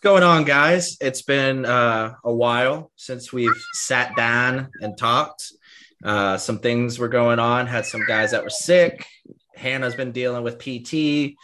[0.00, 0.96] going on, guys?
[1.00, 5.52] It's been uh, a while since we've sat down and talked.
[6.02, 7.66] Uh, some things were going on.
[7.66, 9.04] Had some guys that were sick.
[9.54, 11.36] Hannah's been dealing with PT.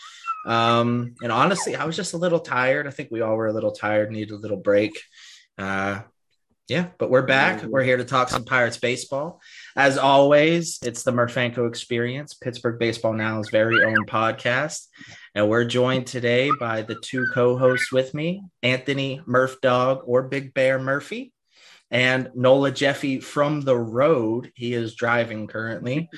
[0.46, 2.86] Um, and honestly, I was just a little tired.
[2.86, 4.98] I think we all were a little tired, needed a little break.
[5.58, 6.00] Uh,
[6.68, 7.62] yeah, but we're back.
[7.62, 9.40] We're here to talk some Pirates baseball.
[9.76, 14.86] As always, it's the Murphanko Experience, Pittsburgh Baseball Now's very own podcast.
[15.34, 20.22] And we're joined today by the two co hosts with me Anthony Murph Dog or
[20.22, 21.34] Big Bear Murphy,
[21.90, 24.50] and Nola Jeffy from the road.
[24.54, 26.08] He is driving currently.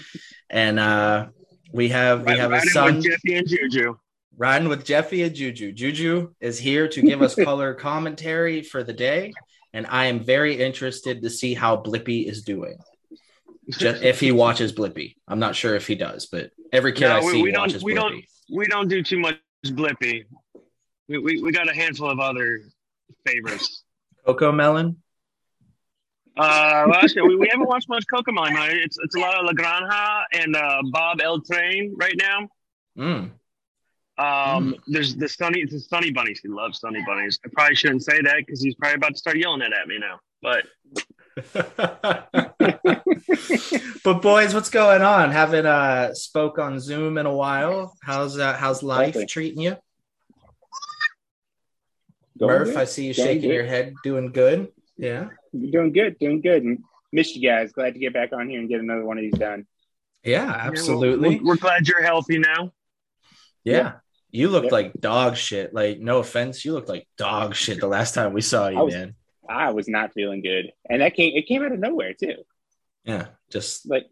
[0.48, 1.26] And uh,
[1.72, 2.96] we have we have a son.
[2.96, 3.96] With Jeffy and Juju.
[4.36, 5.72] Riding with Jeffy and Juju.
[5.72, 9.32] Juju is here to give us color commentary for the day
[9.72, 12.78] and I am very interested to see how Blippi is doing.
[13.70, 17.16] Just if he watches Blippi, I'm not sure if he does, but every kid No,
[17.16, 17.96] I we- see we don't- watches we Blippi.
[17.96, 19.36] don't- We don't do too much
[19.66, 20.24] Blippi.
[21.08, 22.62] We, we, we got a handful of other
[23.26, 23.84] favorites.
[24.26, 24.96] CoComelon.
[26.36, 28.52] Uh, well, actually, we, we haven't watched much Kokomon.
[28.52, 28.68] huh?
[28.70, 32.48] It's it's a lot of La Granja and uh, Bob L Train right now.
[32.96, 33.30] Mm.
[34.18, 36.40] Um, there's the Sunny, the Sunny Bunnies.
[36.40, 37.38] He loves Sunny Bunnies.
[37.44, 39.98] I probably shouldn't say that because he's probably about to start yelling it at me
[39.98, 40.20] now.
[40.42, 40.64] But
[44.04, 45.30] but boys, what's going on?
[45.30, 47.94] Haven't uh spoke on Zoom in a while.
[48.02, 49.26] How's uh, how's life Exactly.
[49.26, 49.76] treating you?
[52.38, 52.76] Going Murph, good.
[52.76, 53.54] I see you Going shaking good.
[53.54, 54.68] your head, doing good.
[54.96, 55.28] Yeah.
[55.52, 56.62] Doing good, doing good.
[56.62, 56.78] And
[57.12, 57.72] missed you guys.
[57.72, 59.66] Glad to get back on here and get another one of these done.
[60.22, 61.38] Yeah, Yeah, absolutely.
[61.38, 62.72] we're, we're glad you're healthy now.
[63.64, 63.94] Yeah.
[64.30, 64.72] You looked Yep.
[64.72, 65.72] like dog shit.
[65.74, 68.82] Like, no offense, you looked like dog shit the last time we saw you, I
[68.82, 69.14] was- man.
[69.48, 71.32] I was not feeling good, and that came.
[71.36, 72.36] It came out of nowhere too.
[73.04, 74.06] Yeah, just Like,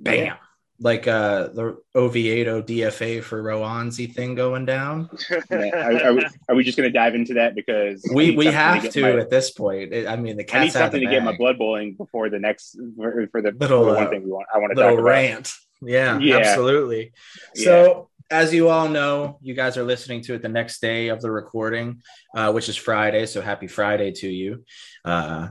[0.00, 0.36] bam.
[0.78, 5.10] Like uh the Oviedo DFA for Roansy thing going down.
[5.50, 8.46] Yeah, are, are we, are we just going to dive into that because We we
[8.46, 9.94] have get to my- at this point.
[9.94, 12.30] I mean, the I need cat's out of something to get my blood boiling before
[12.30, 14.46] the next for, for the Little, for the one uh, thing we want.
[14.52, 15.08] I want to talk little about.
[15.10, 15.52] rant.
[15.82, 16.36] Yeah, Yeah.
[16.38, 17.12] absolutely.
[17.54, 17.64] Yeah.
[17.64, 21.20] So, as you all know, you guys are listening to it the next day of
[21.20, 22.02] the recording,
[22.34, 23.26] uh, which is Friday.
[23.26, 24.64] So, happy Friday to you.
[25.04, 25.48] Uh,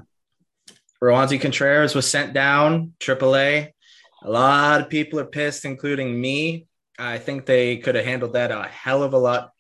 [1.02, 3.70] Roansy Contreras was sent down, AAA.
[4.24, 6.68] A lot of people are pissed, including me.
[6.98, 9.52] I think they could have handled that a hell of a lot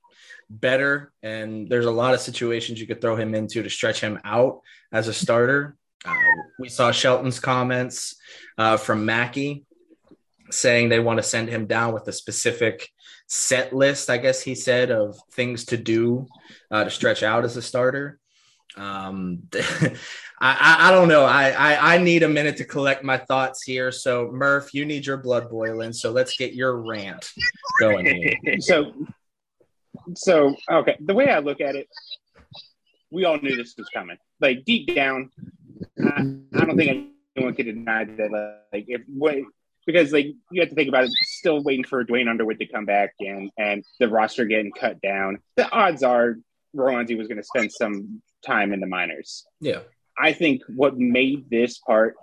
[0.49, 1.11] better.
[1.23, 4.61] And there's a lot of situations you could throw him into to stretch him out
[4.91, 5.75] as a starter.
[6.03, 6.15] Uh,
[6.59, 8.15] we saw Shelton's comments
[8.57, 9.65] uh, from Mackey
[10.51, 12.89] saying they want to send him down with a specific
[13.31, 16.28] set list, I guess he said, of things to do
[16.69, 18.19] uh, to stretch out as a starter.
[18.75, 19.44] Um,
[20.42, 21.24] I, I, don't know.
[21.24, 23.90] I, I, I need a minute to collect my thoughts here.
[23.92, 25.94] So, Murph, you need your blood boiling.
[25.94, 27.31] So, let's get your rant
[27.80, 28.34] going here.
[28.59, 28.92] So,
[30.16, 30.98] so okay.
[31.00, 31.88] The way I look at it,
[33.12, 34.18] we all knew this was coming.
[34.42, 35.30] Like deep down,
[36.03, 36.22] I,
[36.53, 38.62] I don't think anyone could deny that.
[38.74, 39.36] Like if what
[39.86, 41.12] because like you have to think about it.
[41.24, 45.40] Still waiting for Duane Underwood to come back and and the roster getting cut down.
[45.56, 46.36] The odds are
[46.75, 49.46] Roansy was going to spend some time in the minors.
[49.59, 49.80] Yeah.
[50.18, 52.16] I think what made this part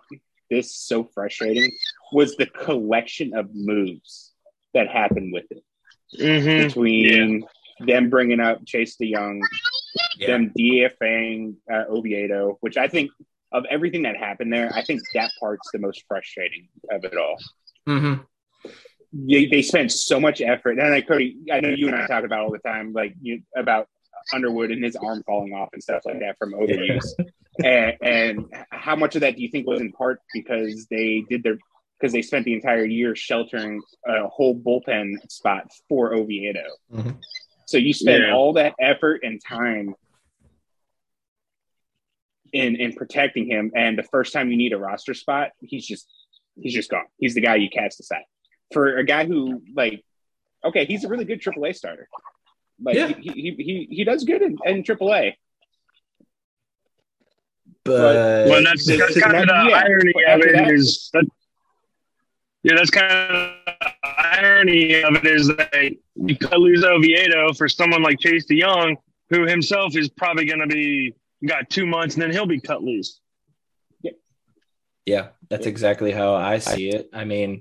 [0.51, 1.71] this so frustrating
[2.13, 4.33] was the collection of moves
[4.75, 5.63] that happened with it
[6.19, 6.67] Mm-hmm.
[6.69, 7.45] between
[7.81, 9.41] them bringing up Chase DeYoung,
[10.17, 10.29] Yeah.
[10.29, 13.11] them DFAing uh, Oviedo, which I think
[13.53, 17.37] of everything that happened there, I think that part's the most frustrating of it all.
[17.87, 18.25] Mhm.
[19.13, 22.25] They, they spent so much effort, and I, Cody, I know you and I talk
[22.25, 23.89] about all the time, like you about
[24.35, 27.07] Underwood and his arm falling off and stuff like that from overuse.
[27.65, 31.43] and, and how much of that do you think was in part because they did
[31.43, 31.57] their
[31.99, 36.63] because they spent the entire year sheltering a whole bullpen spot for Oviedo.
[36.93, 37.17] Mhm.
[37.67, 38.35] So you spend Yeah.
[38.35, 39.95] all that effort and time
[42.53, 46.07] in in protecting him, and the first time you need a roster spot, he's just
[46.61, 47.05] he's just gone.
[47.19, 48.25] He's the guy you cast aside
[48.73, 50.05] for a guy who like
[50.65, 52.09] okay, he's a really good AAA starter.
[52.83, 53.09] Like Yeah.
[53.09, 55.35] he, he he he does good in, in AAA.
[57.85, 61.25] But, Well, that's, that's kind of the yeah, irony of after it that- is that.
[62.65, 67.69] Yeah, that's kind of the irony of it is that you could lose Oviedo for
[67.69, 68.97] someone like Chase DeYoung,
[69.31, 71.15] who himself is probably going to be
[71.47, 73.21] got two months and then he'll be cut loose.
[74.03, 74.13] Yeah,
[75.07, 77.09] yeah that's exactly how I see it.
[77.13, 77.61] I mean,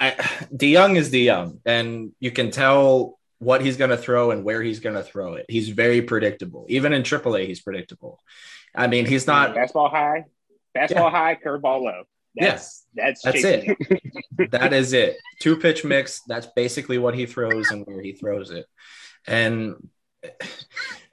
[0.00, 0.10] I,
[0.52, 4.80] DeYoung is DeYoung, and you can tell what he's going to throw and where he's
[4.80, 5.46] going to throw it.
[5.48, 6.66] He's very predictable.
[6.68, 8.20] Even in AAA, he's predictable.
[8.74, 9.54] I mean, he's not.
[9.54, 10.24] fastball high,
[10.76, 12.02] fastball high, curveball low.
[12.36, 14.50] That's that's That's chasing it.
[14.50, 15.16] that is it.
[15.40, 16.20] Two pitch mix.
[16.26, 18.66] That's basically what he throws and where he throws it.
[19.26, 19.88] And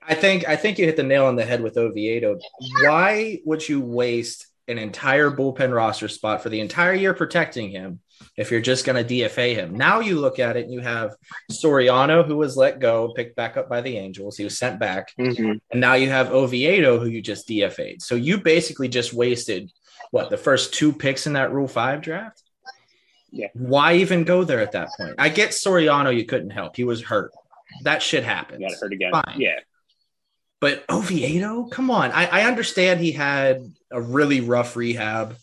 [0.07, 2.37] I think I think you hit the nail on the head with Oviedo.
[2.83, 7.99] Why would you waste an entire bullpen roster spot for the entire year protecting him
[8.37, 9.75] if you're just going to DFA him?
[9.75, 11.11] Now you look at it and you have
[11.51, 14.37] Soriano who was let go, picked back up by the Angels.
[14.37, 15.59] He was sent back, Mhm.
[15.71, 18.01] and now you have Oviedo who you just DFA'd.
[18.01, 19.71] So you basically just wasted
[20.09, 22.41] what the first two picks in that Rule Five draft.
[23.31, 23.47] Yeah.
[23.53, 25.15] Why even go there at that point?
[25.17, 26.75] I get Soriano, you couldn't help.
[26.75, 27.31] He was hurt.
[27.83, 28.59] That shit happens.
[28.59, 29.11] Got hurt again.
[29.11, 29.39] Fine.
[29.39, 29.59] Yeah.
[30.61, 32.11] But Oviedo, come on.
[32.11, 35.35] I, I understand he had a really rough rehab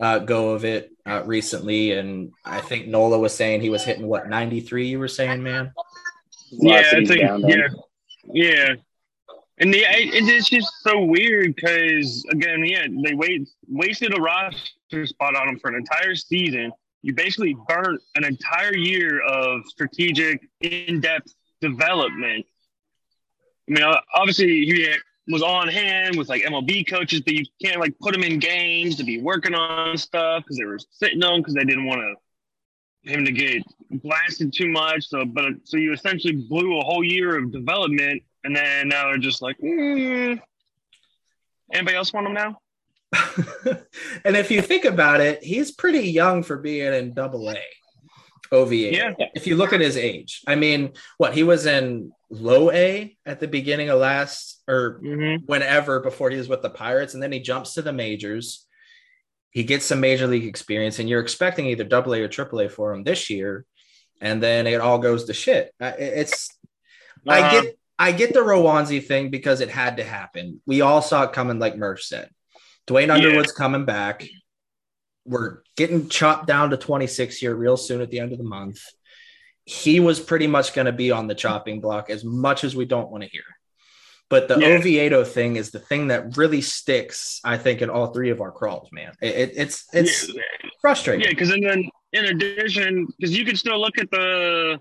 [0.00, 1.92] uh, go of it uh, recently.
[1.92, 5.72] And I think Nola was saying he was hitting what, 93, you were saying, man?
[6.50, 7.48] Yeah, I think down, though.
[7.48, 7.68] yeah,
[8.32, 8.74] yeah.
[9.60, 15.04] And the it, it's just so weird because again, yeah, they wait wasted a roster
[15.04, 16.72] spot on him for an entire season.
[17.02, 22.46] You basically burnt an entire year of strategic, in-depth development.
[23.68, 24.96] I mean, uh, obviously he uh,
[25.28, 28.96] was on hand with like MLB coaches, but you can't like put him in games
[28.96, 32.14] to be working on stuff because they were sitting on because they didn't want to
[33.02, 35.08] him to get blasted too much.
[35.08, 39.06] So, but uh, so you essentially blew a whole year of development, and then now
[39.06, 40.40] they're just like, mm.
[41.72, 42.60] anybody else want him now?
[44.24, 47.58] and if you think about it, he's pretty young for being in double A.
[48.50, 48.96] Oviedo.
[48.96, 49.26] Yeah.
[49.34, 53.40] If you look at his age, I mean, what he was in low A at
[53.40, 55.46] the beginning of last or Mm-hmm.
[55.46, 58.66] whenever before he was with the Pirates, and then he jumps to the majors.
[59.50, 62.68] He gets some major league experience, and you're expecting either double A or triple A
[62.68, 63.64] for him this year,
[64.20, 65.72] and then it all goes to shit.
[65.80, 66.48] I- It's
[67.26, 70.60] I Uh, get I get the Roansy thing because it had to happen.
[70.66, 72.30] We all saw it coming, like Murph said.
[72.86, 73.14] Duane Yeah.
[73.14, 74.24] Underwood's coming back.
[75.24, 78.80] We're getting chopped down to 26 here real soon at the end of the month.
[79.68, 82.86] He was pretty much going to be on the chopping block as much as we
[82.86, 83.42] don't want to hear.
[84.30, 84.68] But the Yeah.
[84.78, 88.50] Oviedo thing is the thing that really sticks, I think, in all three of our
[88.50, 89.12] crawls, man.
[89.20, 90.42] It, it- it's it's yeah,
[90.80, 91.24] frustrating.
[91.24, 94.80] yeah, because then in addition, because you could still look at the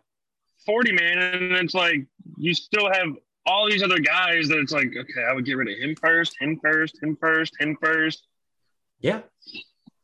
[0.65, 2.05] forty man, and it's like
[2.37, 3.09] you still have
[3.45, 6.35] all these other guys that it's like, okay, I would get rid of him first,
[6.39, 8.25] him first, him first, him first.
[8.99, 9.21] Yeah,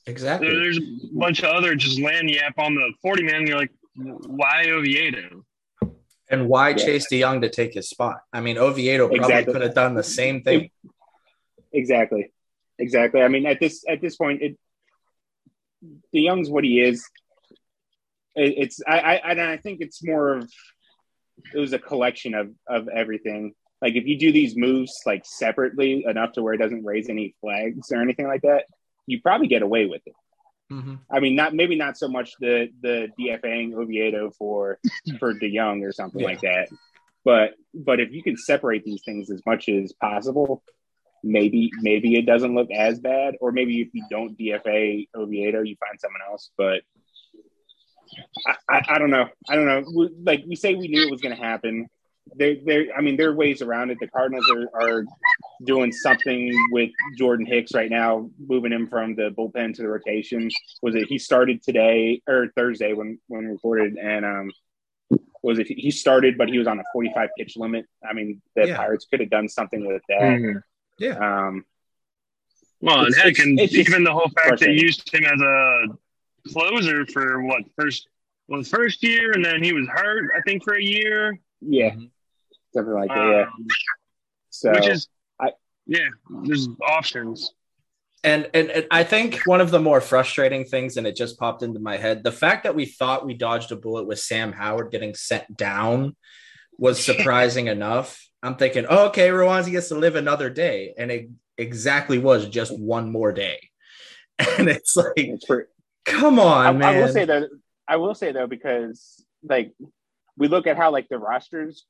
[0.06, 0.50] exactly.
[0.50, 0.81] There's a
[1.13, 3.36] bunch of other just land yap on the 40 man.
[3.36, 5.45] And you're like, why Oviedo?
[6.30, 6.78] And why Yeah.
[6.78, 8.22] Chase DeYoung to take his spot?
[8.31, 9.54] I mean, Oviedo probably Exactly.
[9.54, 10.69] could have done the same thing.
[11.72, 12.31] Exactly.
[12.80, 13.22] Exactly.
[13.22, 14.57] I mean, at this at this point, it
[16.13, 17.06] DeYoung's what he is.
[18.36, 20.51] It, it's I, I and I think it's more of
[21.54, 23.54] it was a collection of of everything.
[23.81, 27.36] Like if you do these moves like separately enough to where it doesn't raise any
[27.42, 28.66] flags or anything like that,
[29.07, 30.13] you probably get away with it.
[30.74, 31.00] Mhm.
[31.12, 34.80] I mean, not maybe not so much the the DFAing Oviedo for
[35.20, 36.28] for DeYoung or something Yeah.
[36.28, 36.70] like that,
[37.24, 40.64] but but if you can separate these things as much as possible,
[41.24, 45.75] maybe maybe it doesn't look as bad, or maybe if you don't DFA Oviedo, you
[45.78, 46.52] find someone else.
[46.58, 46.81] But
[48.48, 49.28] I, I, I don't know.
[49.50, 50.10] I don't know.
[50.24, 51.88] Like we say, we knew it was going to happen.
[52.36, 52.86] There, there.
[52.98, 53.98] I mean, there are ways around it.
[54.00, 55.06] The Cardinals are, are
[55.66, 60.50] doing something with Jordan Hicks right now, moving him from the bullpen to the rotation.
[60.81, 63.98] Was it he started today or Thursday when when recorded?
[63.98, 64.52] And um,
[65.44, 67.86] was it he started, but he was on a forty five pitch limit.
[68.10, 68.78] I mean, the Yeah.
[68.78, 70.22] Pirates could have done something with that.
[70.22, 71.22] Mm-hmm.
[71.22, 71.65] Um,
[72.80, 75.86] Well, and heck, and it's just even the whole fact they used him as a
[76.51, 78.08] closer for what first
[78.48, 81.38] well the first year, and then he was hurt, I think, for a year.
[81.62, 82.10] yeah, Mhm.
[82.74, 83.15] Something like that.
[83.15, 83.42] Yeah.
[83.44, 83.68] Um,
[84.50, 85.08] So which is,
[85.39, 85.53] I-
[85.86, 86.10] yeah,
[86.44, 87.53] there's options.
[88.24, 91.62] And, and and I think one of the more frustrating things, and it just popped
[91.62, 94.92] into my head, the fact that we thought we dodged a bullet with Sam Howard
[94.92, 96.15] getting sent down
[96.77, 98.25] was surprising enough.
[98.42, 102.77] I'm thinking, oh, okay, Roansy gets to live another day, and it exactly was just
[102.77, 103.60] one more day.
[104.58, 105.70] And it's like, it's pretty,
[106.06, 106.96] come on, I, man.
[106.96, 107.50] I will say that
[107.88, 109.74] I will say though because like
[110.38, 111.86] we look at how like the rosters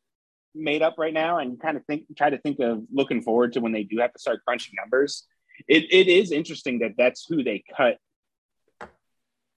[0.55, 3.59] made up right now and kind of think try to think of looking forward to
[3.59, 5.25] when they do have to start crunching numbers.
[5.67, 7.97] It it is interesting that that's who they cut.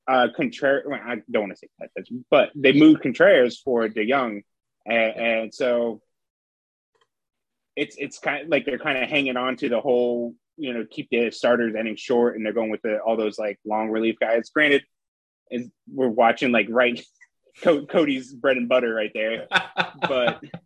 [0.08, 0.86] Uh, Contreras.
[1.04, 4.42] I don't want to say cut, but they moved Contreras for DeYoung,
[4.86, 6.00] and, and so
[7.74, 10.86] it's it's kind of like they're kind of hanging on to the whole you know
[10.88, 14.16] keep the starters ending short, and they're going with the, all those like long relief
[14.20, 14.50] guys.
[14.50, 14.84] Granted,
[15.50, 17.04] is we're watching like right
[17.62, 19.46] Co- Cody's bread and butter right there,
[20.08, 20.42] but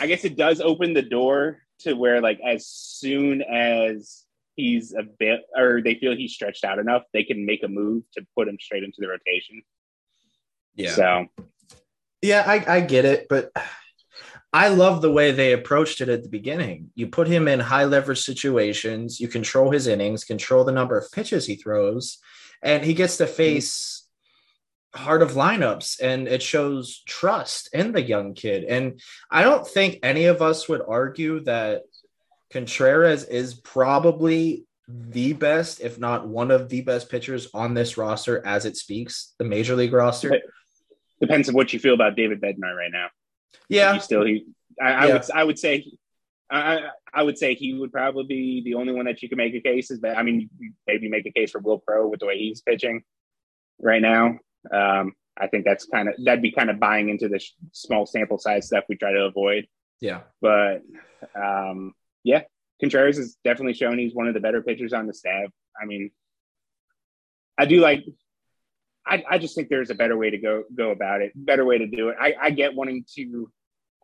[0.00, 4.24] I guess it does open the door to where like as soon as
[4.56, 8.02] he's a bit or they feel he's stretched out enough, they can make a move
[8.14, 9.62] to put him straight into the rotation.
[10.74, 10.94] yeah.
[10.94, 11.26] So
[12.22, 13.52] Yeah, I, I get it, but
[14.52, 16.90] I love the way they approached it at the beginning.
[16.94, 21.12] You put him in high leverage situations, you control his innings, control the number of
[21.12, 22.18] pitches he throws,
[22.62, 23.34] and he gets to mm-hmm.
[23.34, 24.07] face
[24.94, 28.64] heart of lineups and it shows trust in the young kid.
[28.64, 31.82] And I don't think any of us would argue that
[32.50, 38.44] Contreras is probably the best, if not one of the best pitchers on this roster
[38.46, 40.40] as it speaks, the major league roster.
[41.20, 43.08] Depends on what you feel about David Bednar right now.
[43.68, 44.46] Yeah, he still he.
[44.80, 45.84] I, I would I would say
[46.50, 49.54] I I would say he would probably be the only one that you can make
[49.54, 50.48] a case is that I mean
[50.86, 53.02] maybe make a case for Wil Crowe with the way he's pitching
[53.80, 54.38] right now.
[54.72, 58.06] Um, I think that's kind of that'd be kind of buying into the sh- small
[58.06, 59.66] sample size stuff we try to avoid.
[60.00, 60.82] Yeah, but
[61.34, 62.42] um, yeah,
[62.80, 65.50] Contreras has definitely shown he's one of the better pitchers on the staff.
[65.80, 66.10] I mean,
[67.56, 68.04] I do like
[69.08, 71.78] I, I just think there's a better way to go go about it, better way
[71.78, 72.16] to do it.
[72.20, 73.50] I, I get wanting to.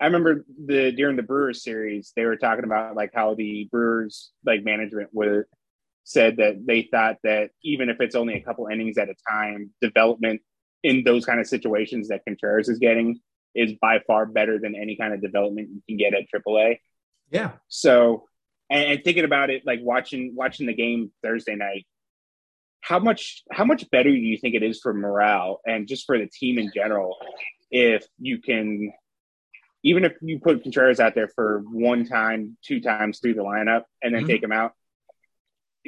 [0.01, 4.33] I remember the during the Brewers series, they were talking about like how the Brewers
[4.45, 5.45] like management was
[6.05, 9.71] said that they thought that even if it's only a couple innings at a time,
[9.81, 10.43] development
[10.83, 13.21] in those kind of situations that Contreras is getting
[13.55, 16.79] is by far better than any kind of development you can get at AAA.
[17.31, 17.53] Yeah.
[17.69, 18.25] So,
[18.71, 21.87] and, and thinking about it, like watching watching the game Thursday night,
[22.81, 26.19] how much how much better do you think it is for morale and just for
[26.19, 27.17] the team in general
[27.71, 28.93] if you can
[29.83, 33.83] even if you put Contreras out there for one time, two times through the lineup
[34.03, 34.31] and then mm-hmm.
[34.31, 34.73] take him out,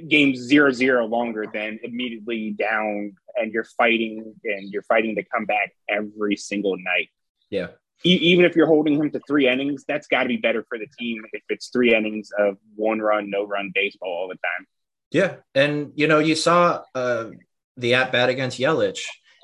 [0.09, 5.45] games zero zero longer than immediately down and you're fighting and you're fighting to come
[5.45, 7.09] back every single night.
[7.50, 7.69] Yeah.
[8.05, 10.79] E- even if you're holding him to three innings, that's got to be better for
[10.79, 14.67] the team if it's three innings of one run, no run baseball all the time.
[15.11, 17.31] Yeah, and you know, you saw uh,
[17.76, 19.00] the at bat against Yelich,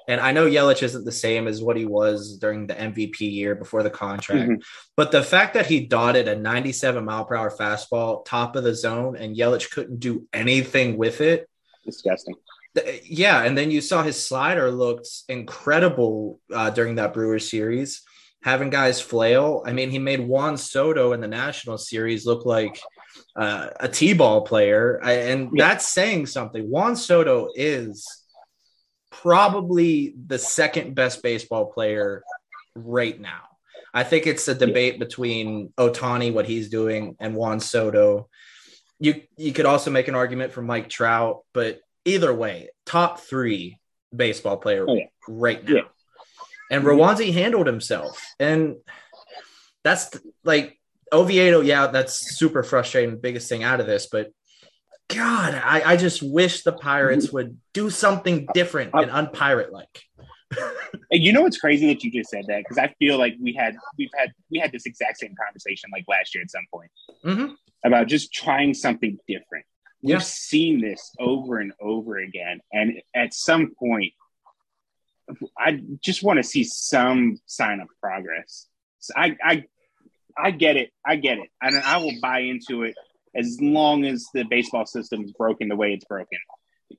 [0.08, 3.54] and I know Yelich isn't the same as what he was during the MVP year
[3.54, 4.62] before the contract, mm-hmm.
[4.96, 8.74] but the fact that he dotted a 97 mile per hour fastball top of the
[8.74, 11.48] zone and Yelich couldn't do anything with it,
[11.84, 12.34] disgusting.
[13.04, 18.02] Yeah, and then you saw his slider looked incredible uh, during that Brewers series,
[18.42, 19.62] having guys flail.
[19.66, 22.80] I mean, he made Juan Soto in the National Series look like
[23.36, 25.68] uh, a T-ball player, I, and yeah.
[25.68, 26.68] that's saying something.
[26.68, 28.21] Juan Soto is
[29.12, 32.24] probably the second best baseball player
[32.74, 33.42] right now.
[33.94, 38.28] I think it's a debate between Ohtani, what he's doing, and Juan Soto.
[38.98, 43.78] You you could also make an argument for Mike Trout, but either way, top three
[44.14, 45.04] baseball player oh, yeah.
[45.28, 45.74] right now.
[45.74, 45.82] Yeah.
[46.70, 48.76] And Roansy handled himself, and
[49.84, 50.78] that's like
[51.12, 53.18] Oviedo, yeah, that's super frustrating.
[53.18, 54.32] Biggest thing out of this, but
[55.14, 60.02] God, I, I just wish the Pirates would do something different and unpirate like.
[61.10, 63.74] you know what's crazy that you just said that because I feel like we had
[63.96, 66.90] we've had we had this exact same conversation like last year at some point
[67.24, 67.54] mm-hmm.
[67.84, 69.64] about just trying something different.
[70.02, 70.16] Yeah.
[70.16, 74.12] We've seen this over and over again, and at some point,
[75.56, 78.66] I just want to see some sign of progress.
[78.98, 79.64] So I, I
[80.36, 80.90] I get it.
[81.04, 81.50] I get it.
[81.60, 82.94] And I will buy into it
[83.34, 86.38] as long as the baseball system is broken the way it's broken.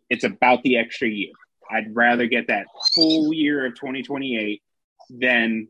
[0.10, 1.32] It's about the extra year.
[1.70, 4.62] I'd rather get that full year of 2028
[5.10, 5.68] than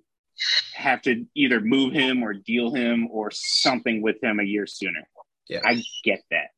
[0.74, 5.08] have to either move him or deal him or something with him a year sooner.
[5.48, 5.62] Yeah.
[5.66, 6.50] I get that.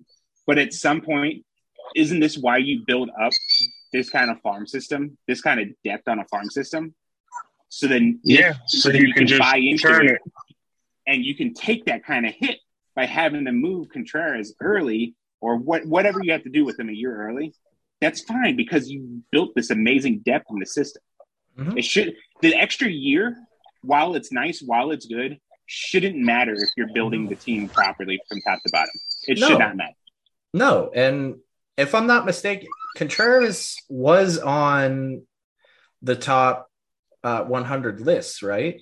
[0.47, 1.43] But at some point,
[1.95, 3.33] isn't this why you build up
[3.91, 6.93] this kind of farm system, this kind of depth on a farm system?
[7.69, 10.21] So then, yeah, so, so you, you can, can buy into it, it
[11.07, 12.59] and you can take that kind of hit
[12.95, 16.89] by having to move Contreras early or what whatever you have to do with them
[16.89, 17.53] a year early.
[18.01, 21.01] That's fine because you built this amazing depth in the system.
[21.57, 21.77] Mm-hmm.
[21.77, 23.37] It should the extra year,
[23.81, 28.41] while it's nice, while it's good, shouldn't matter if you're building the team properly from
[28.41, 28.91] top to bottom.
[29.27, 29.47] It no.
[29.47, 29.93] should not matter.
[30.53, 31.35] No, and
[31.77, 35.23] if I'm not mistaken, Contreras was on
[36.01, 36.69] the top
[37.23, 38.81] uh, 100 lists, right?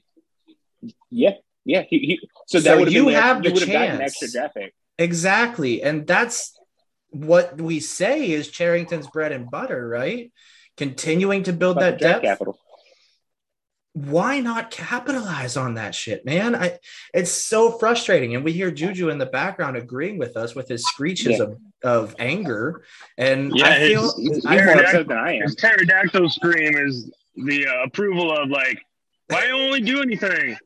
[1.10, 1.36] Yeah.
[1.65, 3.91] Yeah, he, he so that so would you have the, you chance.
[3.91, 4.74] Have extra draft pick.
[4.98, 6.58] Exactly, and that's
[7.10, 10.32] what we say is Cherington's bread and butter, right?
[10.77, 12.24] Continuing to build that depth.
[12.24, 12.60] Capital.
[13.93, 16.55] Why not capitalize on that shit, man?
[16.55, 16.79] I
[17.13, 20.84] it's so frustrating, and we hear Juju in the background agreeing with us with his
[20.84, 21.43] screeches yeah.
[21.43, 22.84] of, of anger,
[23.20, 25.43] and yeah, I feel his, I'm more upset than I am.
[25.43, 28.79] His pterodactyl scream is the uh, approval of like,
[29.27, 30.58] why only do anything?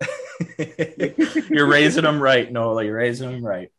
[1.48, 2.84] you're raising them right, Nola.
[2.84, 3.70] You're raising them right.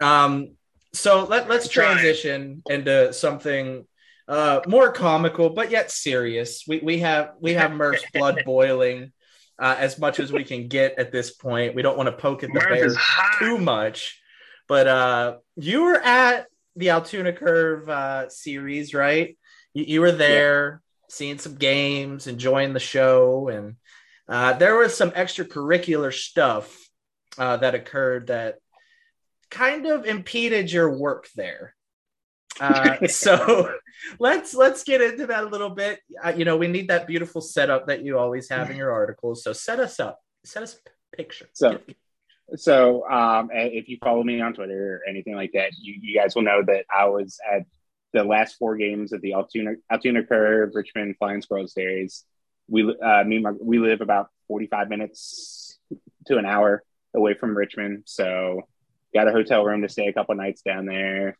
[0.00, 0.56] Um,
[0.92, 3.86] so let, let's transition into something
[4.28, 6.64] uh, more comical, but yet serious.
[6.66, 9.12] We, we have we have Murph's blood boiling.
[9.60, 11.74] uh, as much as we can get at this point.
[11.74, 13.38] We don't want to poke at the Murph hot.
[13.38, 14.20] too much,
[14.66, 19.36] but uh, you were at the Altoona Curve uh, series, right?
[19.74, 23.76] You, you were there, seeing some games, enjoying the show, and
[24.30, 26.88] uh, there was some extracurricular stuff
[27.36, 28.58] uh, that occurred that
[29.50, 31.74] kind of impeded your work there.
[32.60, 33.72] Uh, so
[34.20, 35.98] let's let's get into that a little bit.
[36.24, 39.42] Uh, you know, we need that beautiful setup that you always have in your articles.
[39.42, 41.48] So set us up, set us a picture.
[41.52, 41.80] So,
[42.54, 46.36] so um, if you follow me on Twitter or anything like that, you, you guys
[46.36, 47.66] will know that I was at
[48.12, 52.24] the last four games of the Altoona Altoona Curve Richmond Flying Squirrel Series.
[52.70, 55.78] We uh, me my, we live about forty five minutes
[56.26, 56.82] to an hour
[57.14, 58.62] away from Richmond, so
[59.12, 61.36] got a hotel room to stay a couple nights down there.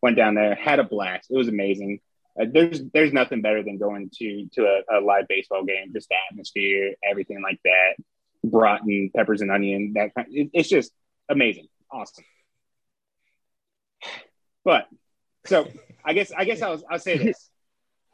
[0.00, 1.30] Went down there, had a blast.
[1.30, 2.00] It was amazing.
[2.40, 5.92] Uh, there's there's nothing better than going to to a, a live baseball game.
[5.92, 7.96] Just the atmosphere, everything like that.
[8.42, 9.92] Broughton, peppers and onion.
[9.94, 10.26] That kind.
[10.30, 10.92] It, it's just
[11.28, 12.24] amazing, awesome.
[14.64, 14.88] But
[15.46, 15.68] so
[16.04, 17.50] I guess I guess I'll I'll say this: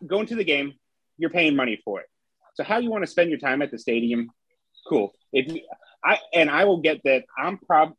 [0.04, 0.75] going to the game,
[1.18, 2.06] you're paying money for it.
[2.54, 4.30] So how you want to spend your time at the stadium?
[4.88, 5.12] Cool.
[5.32, 5.60] If you,
[6.02, 7.25] I and I will get that.
[7.37, 7.94] I'm prob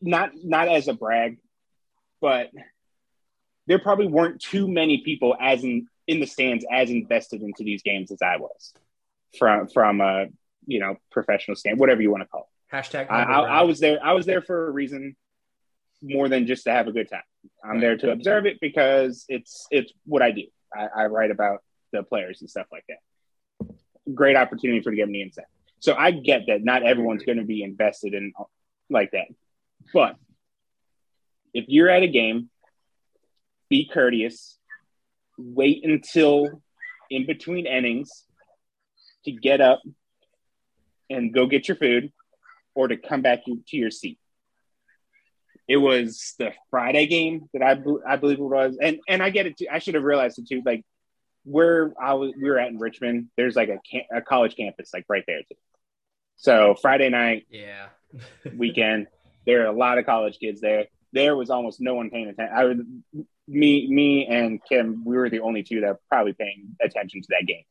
[0.00, 1.38] not not as a brag,
[2.20, 2.50] but
[3.66, 7.82] there probably weren't too many people as in in the stands as invested into these
[7.82, 8.72] games as I was
[9.38, 10.26] from from a
[10.66, 12.74] you know professional stand, whatever you want to call it.
[12.74, 13.10] Hashtag.
[13.10, 13.98] I, I, I was there.
[14.02, 15.16] I was there for a reason,
[16.02, 17.22] more than just to have a good time.
[17.64, 20.44] I'm there to observe it because it's it's what I do.
[20.74, 21.62] I, I write about
[21.92, 23.68] the players and stuff like that.
[24.14, 25.46] Great opportunity for to get me insight.
[25.80, 28.32] So I get that not everyone's going to be invested in
[28.90, 29.26] like that,
[29.92, 30.16] but
[31.54, 32.50] if you're at a game,
[33.68, 34.58] be courteous.
[35.36, 36.62] Wait until
[37.10, 38.24] in between innings
[39.24, 39.82] to get up
[41.10, 42.12] and go get your food
[42.74, 44.18] or to come back to your seat.
[45.66, 47.78] It was the Friday game that I,
[48.10, 49.66] I believe it was, and and I get it too.
[49.70, 50.62] I should have realized it too.
[50.64, 50.84] Like
[51.44, 53.28] where I was, we were at in Richmond.
[53.36, 55.56] There's like a, cam- a college campus like right there too.
[56.36, 57.88] So Friday night Yeah.
[58.56, 59.06] weekend,
[59.46, 60.86] there are a lot of college kids there.
[61.12, 62.54] There was almost no one paying attention.
[62.56, 62.76] I was
[63.48, 65.04] me, me and Kim.
[65.06, 67.64] We were the only two that were probably paying attention to that game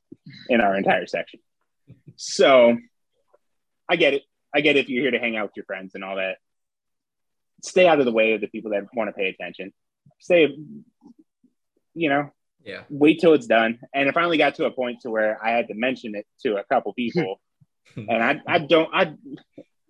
[0.49, 1.39] in our entire section.
[2.15, 2.77] So
[3.87, 4.23] I get it.
[4.55, 6.37] I get it if you're here to hang out with your friends and all that.
[7.63, 9.71] Stay out of the way of the people that want to pay attention.
[10.19, 10.47] Stay,
[11.93, 12.31] you know,
[12.63, 12.81] yeah.
[12.89, 13.79] wait till it's done.
[13.93, 16.57] And it finally got to a point to where I had to mention it to
[16.57, 17.39] a couple people.
[17.95, 19.13] and I, I don't, I,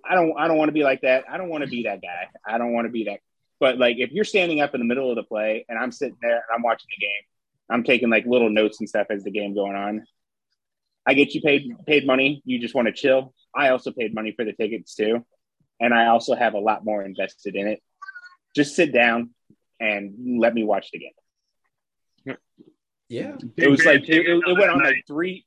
[0.07, 1.25] I don't, I don't want to be like that.
[1.29, 2.27] I don't want to be that guy.
[2.45, 3.19] I don't want to be that.
[3.59, 6.17] But like, if you're standing up in the middle of the play and I'm sitting
[6.21, 7.23] there and I'm watching the game,
[7.69, 10.05] I'm taking like little notes and stuff as the game going on.
[11.05, 12.41] I get you paid paid money.
[12.45, 13.33] You just want to chill.
[13.55, 15.25] I also paid money for the tickets too,
[15.79, 17.81] and I also have a lot more invested in it.
[18.55, 19.31] Just sit down
[19.79, 21.11] and let me watch the game.
[23.09, 23.35] Yeah.
[23.55, 25.45] It was like it, it, went on like three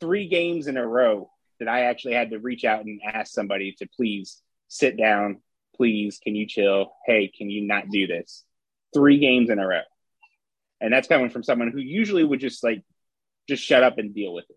[0.00, 3.72] three games in a row that I actually had to reach out and ask somebody
[3.78, 5.40] to please sit down.
[5.76, 6.92] Please, can you chill?
[7.06, 8.44] Hey, can you not do this?
[8.92, 9.82] Three games in a row,
[10.80, 12.82] and that's coming from someone who usually would just like
[13.48, 14.56] just shut up and deal with it.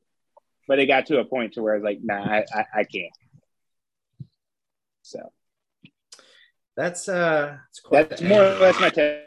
[0.67, 2.84] But it got to a point to where I was like, nah, I, I, I
[2.86, 3.12] can't.
[5.02, 5.32] So
[6.76, 9.24] That's uh that's, quite that's more or less my take.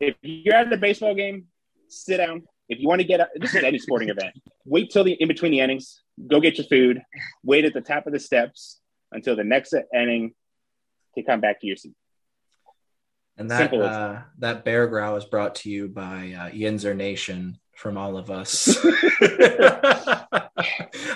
[0.00, 1.46] If you're at a baseball game,
[1.88, 2.42] sit down.
[2.68, 4.34] If you want to get up, this is any sporting event.
[4.64, 6.02] Wait till the in between the innings.
[6.26, 7.00] Go get your food.
[7.42, 8.80] Wait at the top of the steps
[9.12, 10.34] until the next inning
[11.14, 11.94] to come back to your seat.
[13.38, 17.96] And that uh, that bear growl is brought to you by uh, Yinzer Nation from
[17.96, 18.76] all of us.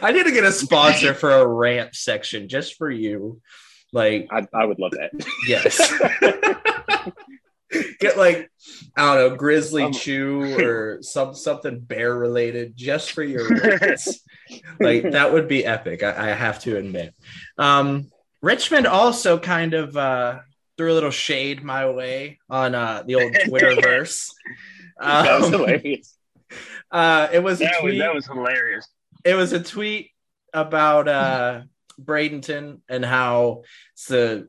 [0.01, 3.41] I need to get a sponsor for a ramp section just for you.
[3.93, 5.11] Like, I, I would love that.
[5.49, 5.93] yes.
[8.01, 8.51] Get like
[8.97, 14.21] I don't know, Grizzly Um, Chew or some something bear related just for your rants.
[14.81, 16.03] like that would be epic.
[16.03, 17.15] I, I have to admit.
[17.59, 18.11] Um,
[18.43, 20.41] Richmond also kind of uh,
[20.77, 24.29] threw a little shade my way on uh, the old Twitterverse.
[25.01, 26.17] that was Um, hilarious.
[26.91, 28.89] uh, it was a That was, that was hilarious.
[29.25, 30.11] it was a tweet
[30.53, 31.63] about uh,
[32.03, 33.63] Bradenton and how
[33.95, 34.49] it's the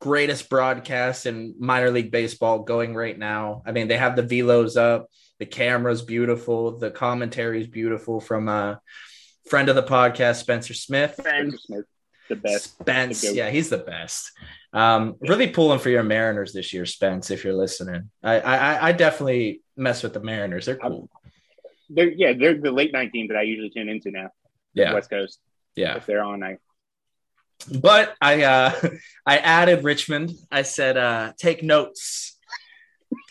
[0.00, 3.62] greatest broadcast in minor league baseball going right now.
[3.66, 8.48] I mean, they have the velos up, the camera's beautiful, the commentary is beautiful from
[8.48, 8.80] a
[9.48, 11.16] friend of the podcast, Spencer Smith.
[11.18, 11.84] Spencer Smith,
[12.28, 12.78] the best.
[12.78, 14.32] Spence, The yeah, he's the best.
[14.72, 17.30] Um, really pulling for your Mariners this year, Spence.
[17.30, 20.66] If you're listening, I I, I definitely mess with the Mariners.
[20.66, 21.08] They're cool.
[21.88, 24.30] They're yeah, they're the late night team that I usually tune into now.
[24.72, 25.40] Yeah, West Coast.
[25.74, 25.96] Yeah.
[25.96, 26.42] if they're on.
[26.42, 26.58] I
[27.80, 28.72] But I uh
[29.26, 30.32] I added Richmond.
[30.50, 32.38] I said uh take notes.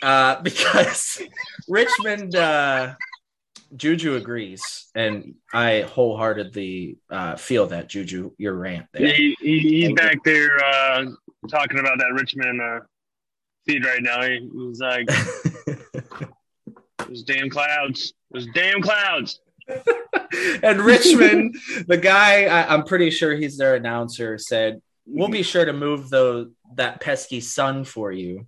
[0.01, 1.21] Uh because
[1.67, 2.95] Richmond uh
[3.75, 9.13] Juju agrees and I wholeheartedly uh feel that Juju your rant there.
[9.13, 11.05] He, he, he's back there uh,
[11.49, 12.79] talking about that Richmond uh,
[13.67, 14.23] feed right now.
[14.23, 15.07] He, he's like,
[17.07, 18.13] "Those damn clouds!
[18.31, 19.39] Those damn clouds!"
[20.63, 21.55] And Richmond,
[21.87, 26.09] the guy I, I'm pretty sure he's their announcer said, We'll be sure to move
[26.09, 28.45] those that pesky sun for you.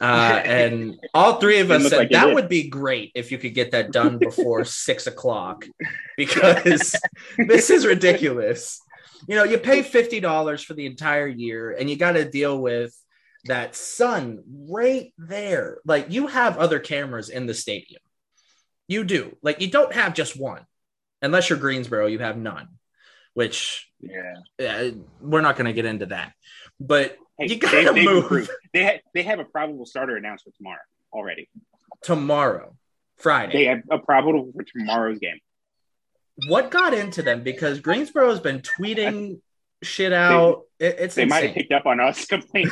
[0.00, 3.54] Uh, and all three of us said like that would be great if you could
[3.54, 5.64] get that done before six o'clock
[6.16, 6.96] because
[7.38, 8.80] this is ridiculous.
[9.28, 12.58] You know, you pay fifty dollars for the entire year, and you got to deal
[12.58, 12.94] with
[13.44, 15.78] that sun right there.
[15.84, 18.02] Like you have other cameras in the stadium.
[18.88, 19.36] You do.
[19.42, 20.64] Like you don't have just one,
[21.22, 22.06] unless you're Greensboro.
[22.06, 22.68] You have none,
[23.34, 26.32] which Yeah, uh, we're not going to get into that.
[26.80, 28.50] But Hey, You they, gotta they've move.
[28.72, 31.48] They ha- they have a probable starter announced for tomorrow already.
[32.02, 32.76] tomorrow,
[33.16, 35.38] Friday, They have a probable for tomorrow's game.
[36.48, 37.42] what got into them?
[37.42, 39.40] Because Greensboro has been tweeting
[39.82, 40.62] shit out.
[40.78, 42.70] It- it's They might have picked up on us complaining.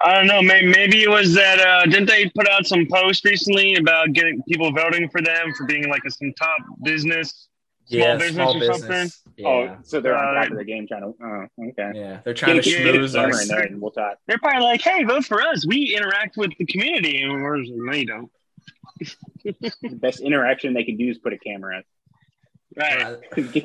[0.00, 0.40] I don't know.
[0.42, 1.58] Maybe, maybe it was that.
[1.60, 5.66] Uh, didn't they put out some post recently about getting people voting for them for
[5.66, 7.48] being like a, some top business?
[7.90, 8.78] yeah, business small or business.
[8.80, 9.34] something?
[9.38, 9.48] Yeah.
[9.48, 11.14] Oh, so they're on Uh, top of the game trying to.
[11.24, 11.90] Oh, okay.
[11.98, 13.42] yeah, they're trying to schmooze Summer us.
[13.42, 14.18] in there and we'll talk.
[14.26, 15.66] They're probably like, "Hey, vote for us.
[15.66, 18.30] We interact with the community." And we're just like, "No, you don't."
[19.44, 21.82] The best interaction they can do is put a camera.
[22.76, 23.02] Right.
[23.02, 23.16] Uh,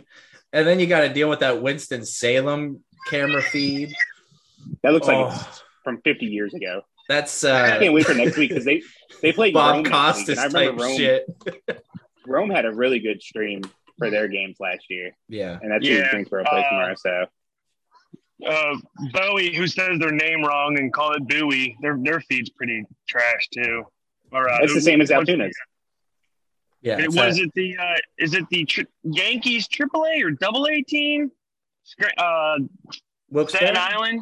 [0.54, 3.94] and then you got to deal with that Winston Salem camera feed.
[4.84, 5.28] That looks like Oh.
[5.50, 6.82] it's from 50 years ago.
[7.10, 8.82] That's I uh, can't wait for next week because they
[9.22, 10.98] they played Bob Rome Costas and I remember Rome.
[10.98, 11.26] shit.
[12.26, 13.62] Rome had a really good stream
[13.98, 16.96] for their games last year, Yeah, and that's Yeah, who Greensboro plays uh, tomorrow.
[16.98, 17.26] So
[18.48, 18.76] Uh,
[19.12, 23.48] Bowie, who says their name wrong and call it Bowie, their their feed's pretty trash
[23.54, 23.84] too.
[24.32, 25.56] All right, it's the same as what's- Altoona's.
[26.82, 27.00] yeah.
[27.00, 30.82] It was a- it the uh, is it the tri- Yankees AAA or Double A
[30.82, 31.30] team?
[31.86, 32.64] Scra- Uh,
[33.30, 33.74] Wilkes-Barre?
[33.74, 34.22] Staten Island.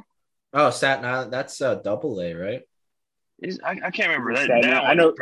[0.54, 1.32] Oh, Staten Island.
[1.34, 2.62] That's uh, double A, right?
[3.40, 4.46] Is I, I can't remember that.
[4.46, 4.86] Staten that Island.
[4.86, 5.16] I one- know-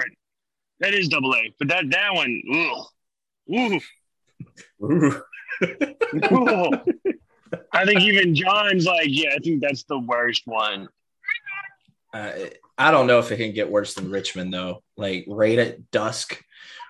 [0.81, 2.85] that is Double A, but that that one, ugh.
[3.53, 3.79] Ooh.
[4.85, 5.21] Ooh.
[6.31, 6.71] Ooh.
[7.73, 10.87] I think even John's like, yeah, I think that's the worst one.
[12.13, 12.31] Uh,
[12.77, 14.83] I don't know if it can get worse than Richmond though.
[14.95, 16.41] Like right at dusk,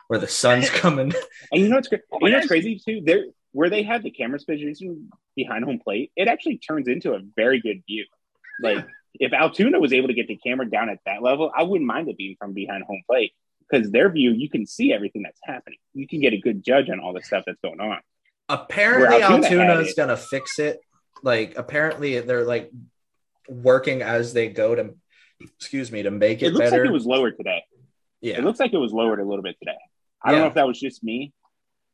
[0.08, 1.12] where the sun's coming.
[1.52, 3.02] And you know what's cra- you know what's crazy too?
[3.04, 7.20] There where they have the camera position behind home plate, it actually turns into a
[7.36, 8.06] very good view.
[8.62, 11.88] Like if Altoona was able to get the camera down at that level, I wouldn't
[11.88, 13.34] mind it being from behind home plate
[13.70, 15.78] because their view, you can see everything that's happening.
[15.94, 18.00] You can get a good judge on all the stuff that's going on.
[18.48, 20.80] apparently, Where Altoona is gonna fix it.
[21.22, 22.72] Like apparently, they're like
[23.48, 24.96] working as they go to,
[25.42, 26.84] excuse me, to make It, it, looks better.
[26.84, 27.64] like it was lowered today.
[28.22, 29.78] yeah, It looks like it was lowered a little bit today.
[30.24, 31.34] I don't know if that was just me,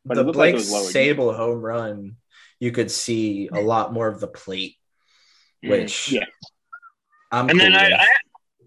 [0.06, 0.93] but the it looked like Blake it was lowered.
[0.93, 2.17] Sabol home run.
[2.60, 4.75] You could see a lot more of the plate,
[5.63, 6.25] mm, which Yeah.
[7.36, 8.00] I'm And then cool I, with.
[8.00, 8.08] I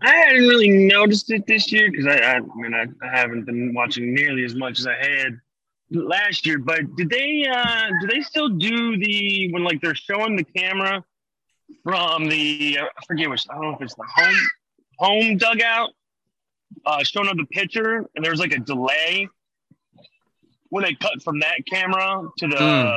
[0.01, 3.45] I hadn't really noticed it this year because I, I, I mean I, I haven't
[3.45, 5.41] been watching nearly as much as I had
[5.91, 6.59] last year.
[6.59, 11.05] But did they uh do they still do the when like they're showing the camera
[11.83, 14.37] from the I forget which I don't know if it's the home
[14.99, 15.91] home dugout
[16.87, 19.29] uh showing up the pitcher and there's like a delay
[20.71, 22.91] when they cut from that camera to the Hmm.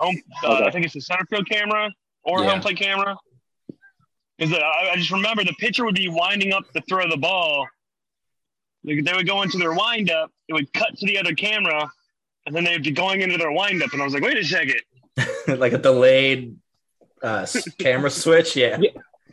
[0.00, 0.66] home uh, Okay.
[0.66, 1.90] I think it's the center field camera
[2.24, 2.50] or Yeah.
[2.50, 3.16] home plate camera
[4.38, 7.16] is that I, I just remember the pitcher would be winding up to throw the
[7.16, 7.66] ball.
[8.84, 11.90] Like they would go into their windup, it would cut to the other camera,
[12.46, 13.92] and then they'd be going into their windup.
[13.92, 14.80] And I was like, wait a second.
[15.48, 16.56] like a delayed
[17.22, 17.46] uh,
[17.78, 18.56] camera switch.
[18.56, 18.90] Yeah, Yeah.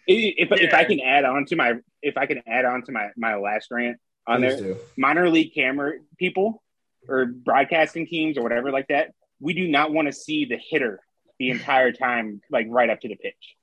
[0.07, 3.09] If, if I can add on to my if I can add on to my
[3.17, 4.79] my last rant on Please there, do.
[4.97, 6.61] minor league camera people
[7.07, 10.99] or broadcasting teams or whatever like that, we do not want to see the hitter
[11.39, 13.55] the entire time, like right up to the pitch.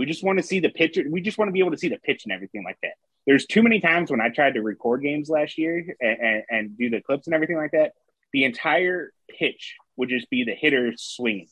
[0.00, 1.04] We just want to see the pitcher.
[1.08, 2.92] We just want to be able to see the pitch and everything like that.
[3.26, 6.78] There's too many times when I tried to record games last year and, and, and
[6.78, 7.92] do the clips and everything like that.
[8.32, 11.48] The entire pitch would just be the hitter swinging.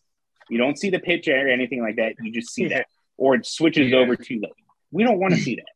[0.49, 2.15] You don't see the pitch or anything like that.
[2.23, 2.79] You just see Yeah.
[2.79, 2.87] that,
[3.19, 3.99] or it switches Yeah.
[3.99, 4.53] over too late.
[4.91, 5.69] We don't want to see that.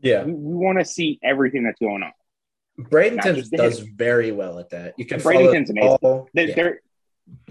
[0.00, 2.12] Yeah, We, we want to see everything that's going on.
[2.78, 3.90] Bradenton does hitter.
[3.96, 4.94] very well at that.
[4.98, 5.98] You can Bradenton's follow amazing.
[6.02, 6.54] all- They, yeah.
[6.54, 6.80] They're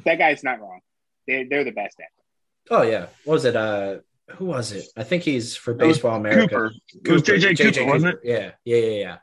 [0.05, 0.81] that guy's not wrong.
[1.27, 2.05] They they're the best at.
[2.05, 2.71] it.
[2.71, 3.55] Oh yeah, what was it?
[3.55, 3.99] Uh,
[4.35, 4.85] who was it?
[4.95, 6.47] I think he's for Baseball America.
[6.47, 6.71] Cooper.
[7.05, 8.19] It was JJ Cooper, wasn't it?
[8.23, 9.17] Yeah, yeah, yeah, yeah.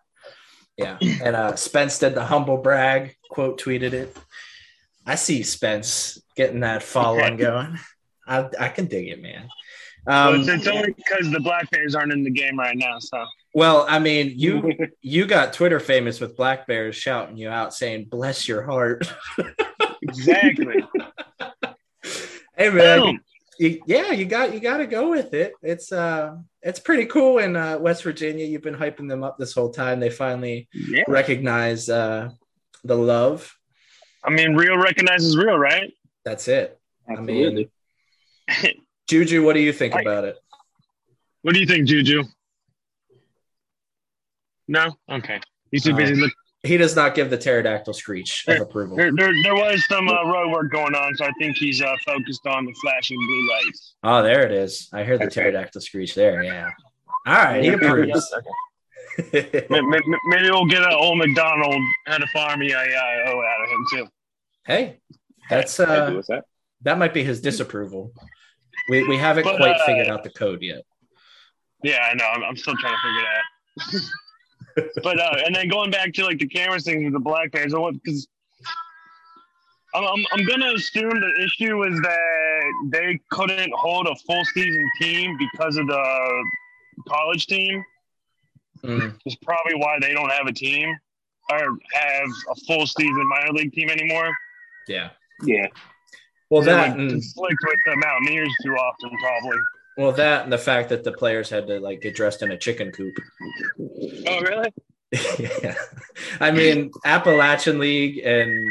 [0.77, 4.17] Yeah, and uh, Spence did the humble brag quote tweeted it.
[5.07, 7.79] I see Spence getting that following going.
[8.27, 9.49] I, I can dig it, man.
[10.07, 12.99] Well, Um, it's, it's only because the Black Bears aren't in the game right now.
[12.99, 17.73] So well, I mean, you you got Twitter famous with Black Bears shouting you out
[17.73, 19.11] saying "Bless your heart."
[20.03, 20.85] exactly.
[22.57, 23.21] hey man.
[23.59, 25.53] You, yeah, you got you got to go with it.
[25.63, 28.45] It's uh, it's pretty cool in uh, West Virginia.
[28.47, 30.01] You've been hyping them up this whole time.
[30.01, 31.05] They finally Yeah.
[31.09, 32.31] recognize uh,
[32.85, 33.53] the love.
[34.25, 35.93] I mean, real recognizes real, right?
[36.25, 36.79] That's it.
[37.09, 37.71] I Absolutely.
[38.63, 38.73] mean,
[39.09, 40.37] Juju, what do you think I- about it?
[41.43, 42.25] What do you think, Juju?
[44.69, 44.97] No.
[45.09, 45.41] Okay.
[45.71, 46.23] He's too Uh, busy.
[46.67, 48.97] Look, He does not give the pterodactyl screech of approval.
[48.97, 51.95] there, there, there was some uh, road work going on, so I think he's uh,
[52.05, 53.95] focused on the flashing blue lights.
[54.03, 54.89] Oh, there it is.
[54.93, 56.43] I heard the pterodactyl screech there.
[56.43, 56.71] Yeah.
[57.27, 58.33] All right, he approves.
[59.33, 63.87] Maybe, maybe we'll get an old McDonald had a farm E EIO out of him
[63.91, 64.07] too.
[64.67, 65.01] hey,
[65.49, 66.45] that's uh, that?
[66.83, 68.13] that might be his disapproval.
[68.91, 70.83] We we haven't But, quite uh, figured out the code yet.
[71.83, 72.27] Yeah, I know.
[72.27, 73.27] I'm, I'm still trying to figure it
[73.97, 74.03] out.
[75.03, 77.75] but uh, and then going back to like the cameras thing with the Black Bears,
[77.75, 78.29] I want because
[79.95, 84.89] I'm, I'm I'm gonna assume the issue is that they couldn't hold a full season
[85.01, 86.45] team because of the
[87.09, 87.83] college team.
[88.85, 90.95] Mm, Is probably why they don't have a team
[91.51, 91.59] or
[91.93, 94.31] have a full season minor league team anymore.
[94.89, 95.11] yeah.
[95.43, 95.67] Yeah.
[96.51, 99.59] Well, They, that like, and, conflict with the Mountaineers too often, probably.
[99.97, 102.59] Well that and the fact that the players had to like get dressed in a
[102.59, 103.15] chicken coop.
[103.81, 104.73] Oh, really?
[105.63, 105.75] yeah.
[106.41, 108.69] I mean, Appalachian League and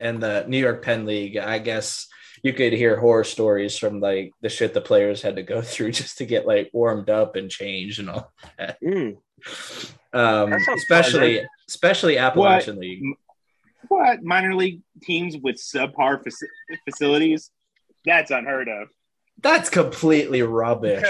[0.00, 2.06] and the New York Penn League, I guess
[2.42, 5.92] you could hear horror stories from like the shit the players had to go through
[5.92, 8.32] just to get like warmed up and changed and all.
[8.60, 9.16] Mm.
[10.12, 13.02] Um, That sounds especially especially Appalachian League.
[13.88, 17.50] What minor league teams with subpar faci- facilities?
[18.04, 18.88] That's unheard of.
[19.40, 21.04] That's completely rubbish.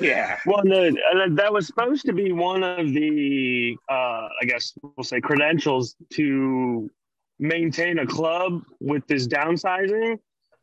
[0.00, 0.38] Yeah.
[0.46, 5.04] Well, no, uh, that was supposed to be one of the, uh, I guess we'll
[5.04, 6.90] say, credentials to
[7.38, 10.18] maintain a club with this downsizing.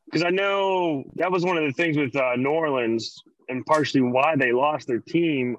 [0.05, 4.01] Because I know that was one of the things with uh, New Orleans, and partially
[4.01, 5.57] why they lost their team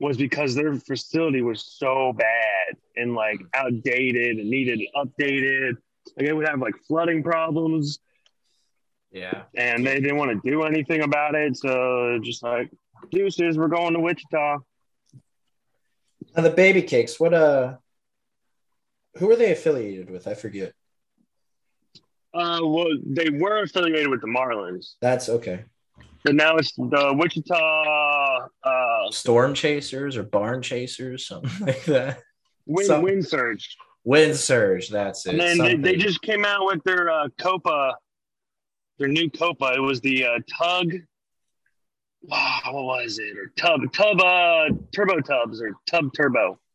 [0.00, 5.76] was because their facility was so bad and like outdated and needed updated.
[6.16, 8.00] Like they would have like flooding problems
[9.12, 9.42] Yeah.
[9.56, 11.56] and they didn't want to do anything about it.
[11.56, 12.70] So just like,
[13.10, 14.58] deuces, we're going to Wichita.
[16.36, 17.76] Now the baby cakes, what uh
[19.18, 20.28] who are they affiliated with?
[20.28, 20.72] I forget.
[22.32, 25.64] Uh, well, they were affiliated with the Marlins, That's okay.
[26.24, 32.20] but now it's the Wichita uh, Storm chasers or barn chasers, something like that.
[32.66, 33.76] Wind, Some- wind Surge.
[34.04, 35.32] Wind surge, that's it.
[35.32, 37.96] And then they, they just came out with their uh, Copa,
[39.00, 39.72] their new Copa.
[39.74, 40.92] It was the uh, Tug.
[42.22, 43.34] Wow, what was it?
[43.36, 46.60] Or Tub, Tub, uh, Turbo Tubs or Tub Turbo.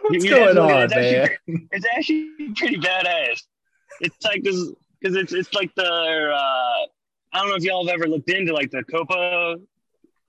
[0.00, 1.68] What's You- you going guys look at on, it, it's actually man?
[1.70, 3.42] it's actually pretty badass.
[4.00, 6.86] It's like this because it's it's like the uh,
[7.32, 9.56] I don't know if y'all have ever looked into like the Copa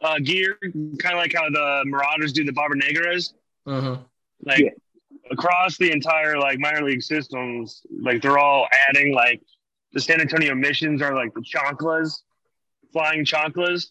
[0.02, 3.34] uh, gear, kind of like how the Marauders do the Barbanegras.
[3.68, 4.04] Mhm.
[4.46, 4.70] Like Yeah.
[5.34, 9.42] Across the entire like minor league systems, like they're all adding like
[9.94, 12.22] the San Antonio missions are like the chanclas,
[12.92, 13.88] flying chanclas.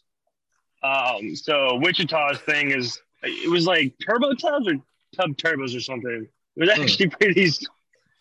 [0.82, 4.74] Um, so Wichita's thing is it was like turbo tubs or
[5.16, 6.26] tub turbos or something.
[6.56, 6.82] It was Hmm.
[6.82, 7.50] actually pretty,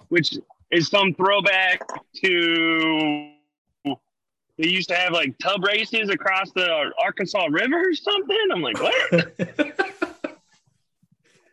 [0.09, 0.37] which
[0.71, 1.81] is some throwback
[2.23, 3.31] to
[4.57, 8.37] they used to have like tub races across the Arkansas River or something.
[8.53, 9.31] I'm like, what?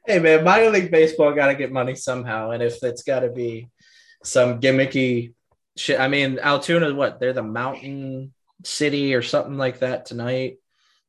[0.09, 3.29] hey man, minor league baseball got to get money somehow, and if it's got to
[3.31, 3.69] be
[4.25, 5.35] some gimmicky
[5.77, 7.21] shit, I mean, Altoona, what?
[7.21, 8.33] They're the Mountain
[8.65, 10.59] City or something like that tonight.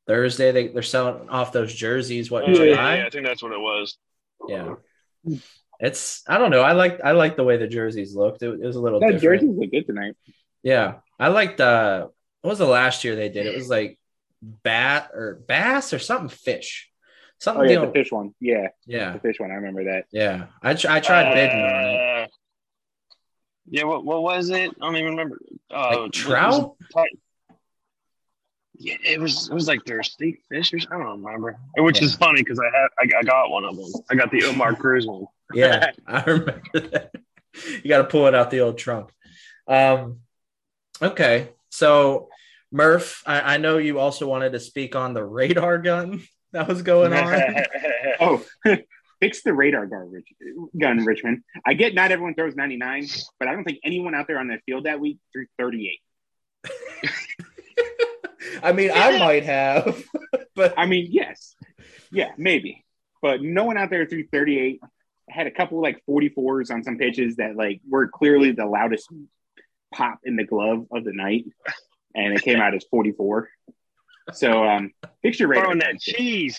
[0.06, 2.30] Thursday, they they're selling off those jerseys.
[2.30, 2.96] What in yeah, July?
[2.96, 3.96] yeah, I think that's what it was.
[4.48, 4.74] Yeah.
[5.78, 6.62] It's I don't know.
[6.62, 8.42] I like I like the way the jerseys looked.
[8.42, 9.40] It, it was a little That different.
[9.40, 10.16] jerseys look good tonight.
[10.62, 10.94] Yeah.
[11.18, 12.08] I liked uh
[12.42, 13.46] what was the last year they did?
[13.46, 13.98] It was like
[14.42, 16.89] bat or bass or something fish.
[17.40, 18.34] Oh Something yeah, deal- the fish one.
[18.40, 19.12] Yeah, yeah.
[19.12, 19.50] the fish one.
[19.50, 20.06] I remember that.
[20.12, 20.46] Yeah.
[20.62, 22.24] I tr- I tried bidding on it.
[22.24, 22.26] Uh,
[23.66, 24.70] Yeah, what what was it?
[24.80, 25.38] I don't even remember.
[25.72, 26.76] Uh, Like it was- trout?
[28.82, 31.58] Yeah, it was it was like their steak fish or I don't remember.
[31.76, 33.90] Which is funny because I had I, I got one of them.
[34.10, 35.26] I got the Omar Cruz one.
[35.52, 37.10] Yeah, I remember that.
[37.82, 39.10] You got to pull it out the old trunk.
[39.66, 40.20] Um,
[41.02, 42.28] okay, so
[42.72, 46.22] Murph, I, I know you also wanted to speak on the radar gun
[46.52, 47.64] that was going on.
[48.22, 48.44] Oh,
[49.20, 50.28] fix the radar gun, Rich,
[50.78, 51.42] gun, Richmond.
[51.64, 53.06] I get not everyone throws 99,
[53.38, 56.00] but I don't think anyone out there on the field that week threw 38.
[58.62, 60.04] I mean, I might have,
[60.54, 61.54] but I mean, yes,
[62.12, 62.84] yeah, maybe,
[63.22, 64.80] but no one out there threw 38.
[65.30, 69.08] Had a couple like 44s on some pitches that like were clearly the loudest
[69.94, 71.46] pop in the glove of the night,
[72.14, 73.48] and it came out as 44.
[74.32, 75.64] So, um, fix your radar.
[75.64, 76.58] Throwing that cheese.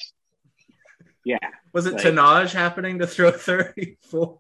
[1.24, 1.38] Yeah,
[1.74, 4.40] was it Like- Tahnaj happening to throw 34?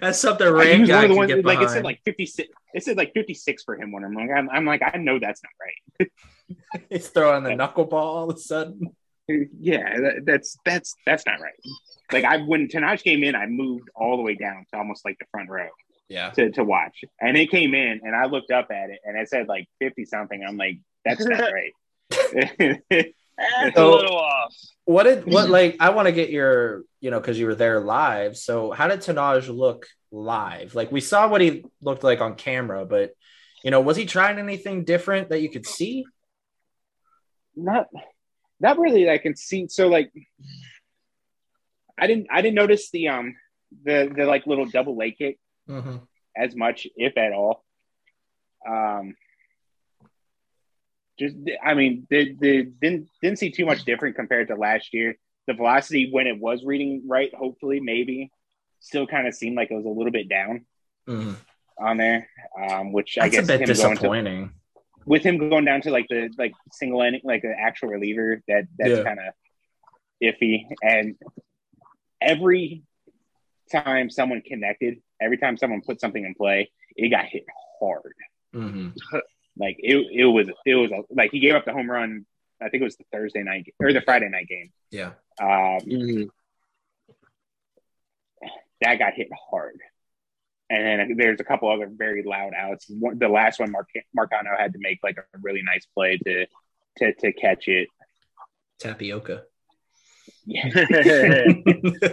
[0.00, 2.00] That's something Like, he Rand guy of the can ones get like it said like
[2.04, 2.48] 56.
[2.74, 5.40] It said like 56 for him when I'm like I'm, I'm like I know that's
[5.44, 5.52] not
[6.08, 6.82] right.
[6.90, 8.94] He's throwing the knuckleball all of a sudden.
[9.28, 11.54] Yeah, that, that's that's that's not right.
[12.12, 15.18] Like I when Tahnaj came in, I moved all the way down to almost like
[15.20, 15.68] the front row
[16.08, 16.30] Yeah.
[16.30, 19.28] to, to watch, and it came in, and I looked up at it, and it
[19.28, 20.44] said like fifty something.
[20.44, 21.72] I'm like, that's not right.
[22.10, 24.54] That's So- a little off.
[24.84, 27.80] What did what like I want to get your you know because you were there
[27.80, 28.36] live.
[28.36, 30.74] So how did Tahnaj look live?
[30.74, 33.12] Like we saw what he looked like on camera, but
[33.62, 36.04] you know was he trying anything different that you could see?
[37.54, 37.86] not
[38.58, 39.08] not really.
[39.08, 39.68] I can see.
[39.68, 40.12] So like,
[41.98, 43.36] I didn't I didn't notice the um
[43.84, 45.96] the the like little double leg kick Mm-hmm.
[46.36, 47.64] as much, if at all.
[48.68, 49.14] Um,
[51.20, 55.16] just I mean, the, the didn't didn't see too much different compared to last year.
[55.46, 58.30] The velocity when it was reading right, hopefully, maybe,
[58.80, 60.66] still kind of seemed like it was a little bit down
[61.08, 61.32] Mm-hmm.
[61.84, 62.28] on there.
[62.60, 64.50] Um, which I That's a guess bit him going to,
[65.06, 68.64] with him going down to like the like single inning, like the actual reliever, that
[68.78, 69.02] that's Yeah.
[69.04, 69.34] kind of
[70.22, 70.66] iffy.
[70.82, 71.16] And
[72.20, 72.82] every
[73.72, 77.44] time someone connected, every time someone put something in play, it got hit
[77.80, 78.14] hard.
[78.52, 78.88] hmm
[79.56, 82.26] Like it, it was, it was a, like he gave up the home run.
[82.62, 84.70] I think it was the Thursday night or the Friday night game.
[84.90, 85.12] Yeah.
[85.40, 86.30] Um,
[88.80, 89.78] that got hit hard.
[90.68, 92.86] And then there's a couple other very loud outs.
[92.88, 96.46] One, the last one, Mark, Marcano had to make like a really nice play to
[96.98, 97.88] to to catch it.
[98.78, 99.42] Tapioca.
[100.46, 100.68] Yeah,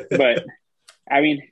[0.10, 0.45] but
[1.10, 1.43] I mean,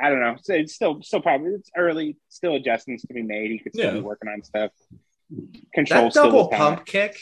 [0.00, 0.36] I don't know.
[0.42, 2.16] So it's still still probably it's early.
[2.28, 3.50] Still adjustments to be made.
[3.50, 3.92] He could still Yeah.
[3.94, 4.70] be working on stuff.
[5.74, 7.16] Control That still double was kinda- pump kick,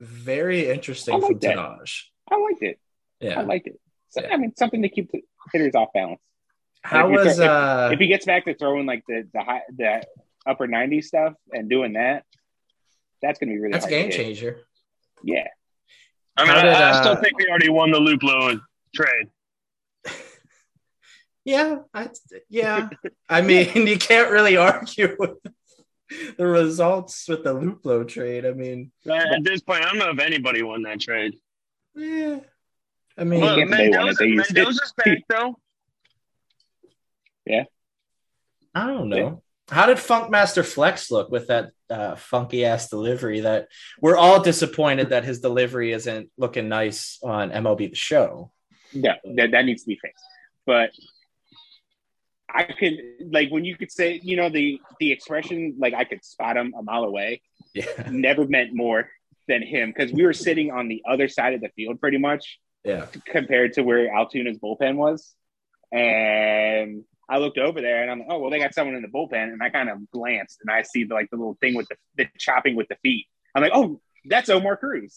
[0.00, 1.56] very interesting I like from that.
[1.56, 2.02] Tahnaj.
[2.30, 2.80] I liked it.
[3.20, 3.46] Yeah, I Yeah.
[3.46, 3.80] liked it.
[4.10, 4.34] So, Yeah.
[4.34, 6.20] I mean, something to keep the hitters off balance.
[6.82, 7.90] How If was throw- uh?
[7.92, 10.04] if he gets back to throwing like the the high the
[10.46, 12.24] upper 90 stuff and doing that,
[13.22, 14.16] that's gonna be really That's hard to game hit.
[14.16, 14.66] changer.
[15.24, 15.48] Yeah.
[16.36, 18.60] I mean, How did, I, I still uh, think we already won the Luplow
[18.94, 19.28] trade.
[21.46, 22.10] Yeah, I,
[22.50, 22.88] yeah.
[23.28, 25.30] I mean, you can't really argue with
[26.36, 28.44] the results with the Luplow trade.
[28.44, 31.36] I mean, At this point, I don't know if anybody won that trade.
[31.94, 32.40] yeah.
[33.16, 34.36] I mean, Well, can't say they won it, Mendoza, they it.
[34.36, 35.58] Mendoza's back though.
[37.46, 37.64] Yeah,
[38.74, 39.42] I don't know.
[39.68, 43.40] How did Funkmaster Flex look with that uh, funky ass delivery?
[43.40, 43.68] That
[44.00, 48.50] we're all disappointed that his delivery isn't looking nice on MLB The Show.
[48.92, 50.24] Yeah, that, that needs to be fixed.
[50.66, 50.90] But
[52.56, 52.98] I could
[53.30, 56.74] like when you could say, you know, the the expression like I could spot him
[56.78, 57.42] a mile away
[57.74, 59.10] Yeah, never meant more
[59.46, 62.58] than him because we were sitting on the other side of the field pretty much
[62.82, 63.06] yeah.
[63.26, 65.34] compared to where Altoona's bullpen was.
[65.92, 69.08] And I looked over there and I'm like, oh well, they got someone in the
[69.08, 71.88] bullpen, and I kind of glanced and I see the, like the little thing with
[71.88, 73.26] the, the chopping with the feet.
[73.54, 75.14] I'm like, oh, that's Omar Cruz.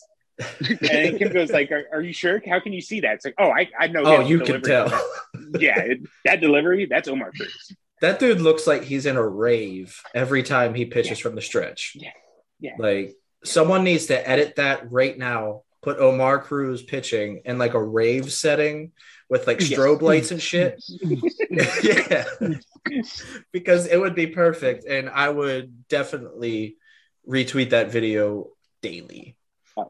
[0.91, 2.41] And Kim goes like, are, are you sure?
[2.47, 3.15] How can you see that?
[3.15, 4.03] It's like, oh, I, I know.
[4.05, 4.87] Oh, you can tell.
[5.59, 7.73] yeah, it- that delivery, that's Omar Cruz.
[8.01, 11.93] That dude looks like he's in a rave every time he pitches from the stretch.
[11.95, 12.11] Yeah.
[12.59, 12.75] Yeah.
[12.79, 15.63] Like someone needs to edit that right now.
[15.81, 18.91] Put Omar Cruz pitching in like a rave setting
[19.29, 19.71] with like Yes.
[19.77, 20.81] strobe lights and shit.
[21.83, 22.25] yeah.
[23.51, 24.85] because it would be perfect.
[24.85, 26.77] And I would definitely
[27.27, 28.49] retweet that video
[28.81, 29.35] daily.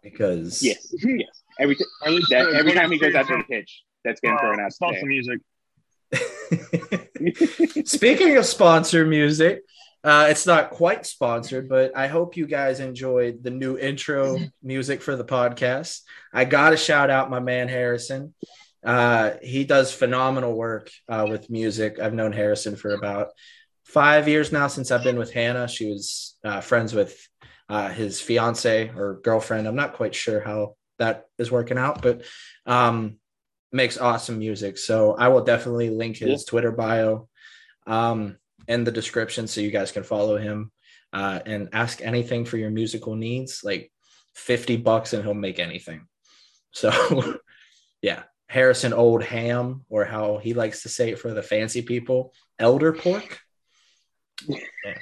[0.02, 1.44] Because Yes, yes.
[1.60, 4.60] Every t- Or that, every time he goes out to the pitch, that's getting thrown
[4.60, 4.72] out.
[4.72, 5.40] sponsor music.
[7.86, 9.64] Speaking of sponsor music,
[10.04, 15.02] uh, it's not quite sponsored, but I hope you guys enjoyed the new intro music
[15.02, 16.02] for the podcast.
[16.34, 18.34] I got to shout out my man Harrison.
[18.84, 22.00] Uh, he does phenomenal work uh, with music.
[22.00, 23.28] I've known Harrison for about
[23.84, 25.68] five years now since I've been with Hannah.
[25.68, 27.28] She was uh, friends with
[27.70, 29.68] uh, his fiance or girlfriend.
[29.68, 32.24] I'm not quite sure how that is working out, but
[32.66, 33.18] um,
[33.72, 34.78] makes awesome music.
[34.78, 37.30] So I will definitely link his Twitter bio
[37.88, 40.72] um, in the description so you guys can follow him
[41.14, 43.62] uh, and ask anything for your musical needs.
[43.64, 43.92] Like
[44.36, 46.08] 50 bucks and he'll make anything.
[46.72, 47.40] So
[48.02, 52.34] yeah, Harrison Old Ham, or how he likes to say it for the fancy people,
[52.58, 53.40] Elder Pork.
[54.48, 54.96] Yeah.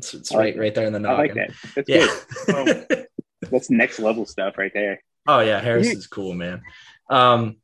[0.00, 1.50] It's, it's right, right there in the I like that.
[1.76, 2.06] That's Yeah.
[2.46, 3.06] good.
[3.50, 5.02] That's next level stuff right there.
[5.26, 6.62] Oh yeah, Harris is cool, man.
[7.10, 7.56] Um,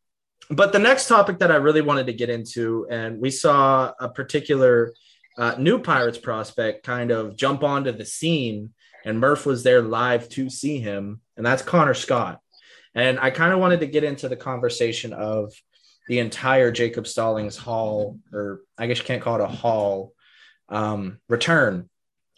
[0.51, 4.09] but the next topic that I really wanted to get into, and we saw a
[4.09, 4.93] particular
[5.39, 8.73] uh, new Pirates prospect kind of jump onto the scene,
[9.05, 12.41] and Murph was there live to see him, and that's Connor Scott.
[12.95, 15.53] And I kind of wanted to get into the conversation of
[16.09, 20.13] the entire Jacob Stallings Hall, or I guess you can't call it a hall,
[20.69, 21.89] um, return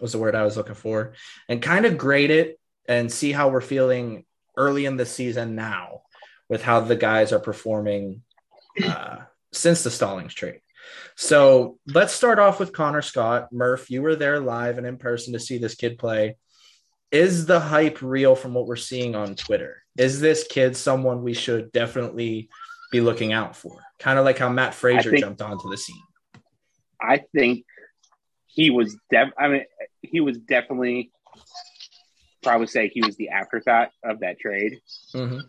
[0.01, 1.15] was the word I was looking for,
[1.49, 4.25] and kind of grade it and see how we're feeling
[4.57, 6.03] early in the season now
[6.49, 8.23] with how the guys are performing
[8.85, 9.19] uh,
[9.53, 10.61] since the Stallings trade.
[11.17, 13.53] So let's start off with Connor Scott.
[13.53, 16.37] Murph, you were there live and in person to see this kid play.
[17.11, 19.83] Is the hype real from what we're seeing on Twitter?
[19.97, 22.49] Is this kid someone we should definitely
[22.93, 23.83] be looking out for?
[23.99, 26.03] Kind of like how Matt Fraizer think- jumped onto the scene.
[27.01, 27.65] I think
[28.49, 29.65] he was def I mean
[30.03, 31.11] he was definitely
[32.43, 34.81] probably say he was the afterthought of that trade.
[35.15, 35.43] Mhm.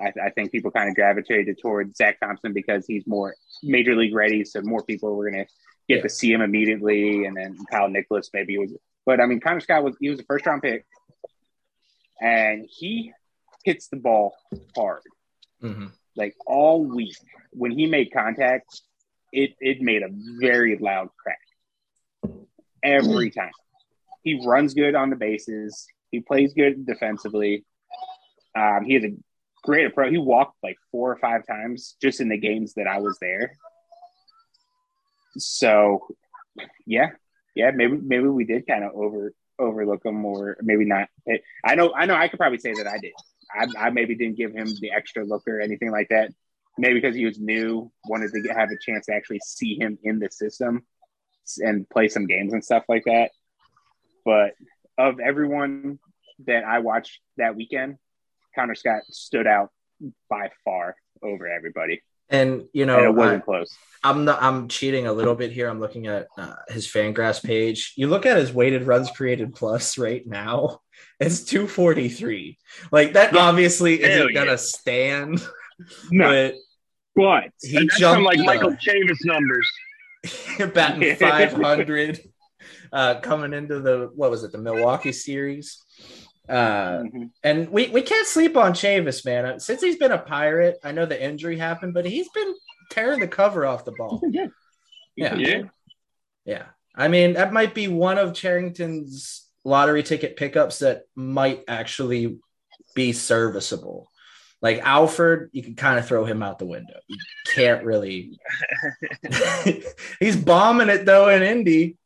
[0.00, 4.14] I, I think people kind of gravitated towards Zach Thompson because he's more major league
[4.14, 5.46] ready, so more people were gonna
[5.88, 6.02] get Yeah.
[6.02, 8.72] to see him immediately, and then Kyle Nicolas maybe was
[9.06, 10.86] but I mean Connor Scott was he was a first round pick
[12.20, 13.12] and he
[13.64, 14.34] hits the ball
[14.76, 15.02] hard.
[15.62, 15.92] Mhm.
[16.16, 17.16] Like all week.
[17.52, 18.82] When he made contact,
[19.32, 20.08] it it made a
[20.40, 21.40] very loud crack
[22.82, 23.50] every time.
[24.22, 25.86] He runs good on the bases.
[26.10, 27.64] He plays good defensively.
[28.56, 29.16] Um, he has a
[29.62, 30.10] great approach.
[30.10, 33.52] He walked like four or five times just in the games that I was there.
[35.36, 36.08] So,
[36.86, 37.10] yeah,
[37.54, 41.08] yeah, maybe maybe we did kind of over overlook him, or maybe not.
[41.64, 43.12] I know, I know, I could probably say that I did.
[43.52, 46.32] I, I maybe didn't give him the extra look or anything like that.
[46.76, 49.98] Maybe because he was new, wanted to get, have a chance to actually see him
[50.04, 50.84] in the system
[51.56, 53.30] and play some games and stuff like that.
[54.24, 54.52] But
[54.98, 55.98] of everyone
[56.46, 57.96] that I watched that weekend,
[58.54, 59.70] Connor Scott stood out
[60.28, 63.76] by far over everybody, And you and know, it wasn't I- close.
[64.04, 65.68] I'm not, I'm cheating a little bit here.
[65.68, 67.94] I'm looking at uh, his Fangraphs page.
[67.96, 70.80] You look at his weighted runs created plus right now.
[71.20, 72.58] It's 243.
[72.92, 73.40] Like that Yeah.
[73.40, 74.44] obviously Hell isn't yeah.
[74.44, 75.40] gonna stand.
[76.10, 76.54] No, But
[77.16, 79.68] but he jumped from like Michael Chavis numbers.
[80.74, 82.20] batting 500
[82.92, 85.82] uh, coming into the what was it the Milwaukee series.
[86.48, 87.30] Uh, Mhm.
[87.44, 89.44] and we, we can't sleep on Chavis, man.
[89.44, 92.54] Uh, Since he's been a pirate, I know the injury happened, but he's been
[92.90, 94.12] tearing the cover off the ball.
[94.12, 94.50] He's been good.
[95.14, 95.34] He's Yeah.
[95.36, 95.62] Yeah.
[96.46, 96.64] Yeah.
[96.94, 102.38] I mean, that might be one of Cherington's lottery ticket pickups that might actually
[102.94, 104.10] be serviceable.
[104.60, 106.98] Like Alfred, you can kind of throw him out the window.
[107.06, 107.16] You
[107.54, 108.38] can't really.
[110.20, 111.96] He's bombing it though in Indy.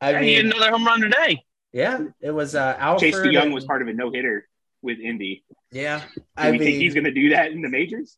[0.00, 1.44] I Hey, he had mean, another home run today.
[1.72, 3.12] yeah, it was uh, Alfred.
[3.12, 4.48] Chase DeYoung and- was part of a no hitter
[4.82, 5.44] with Indy.
[5.72, 8.16] Yeah, Do I we think he's going to do that in the majors?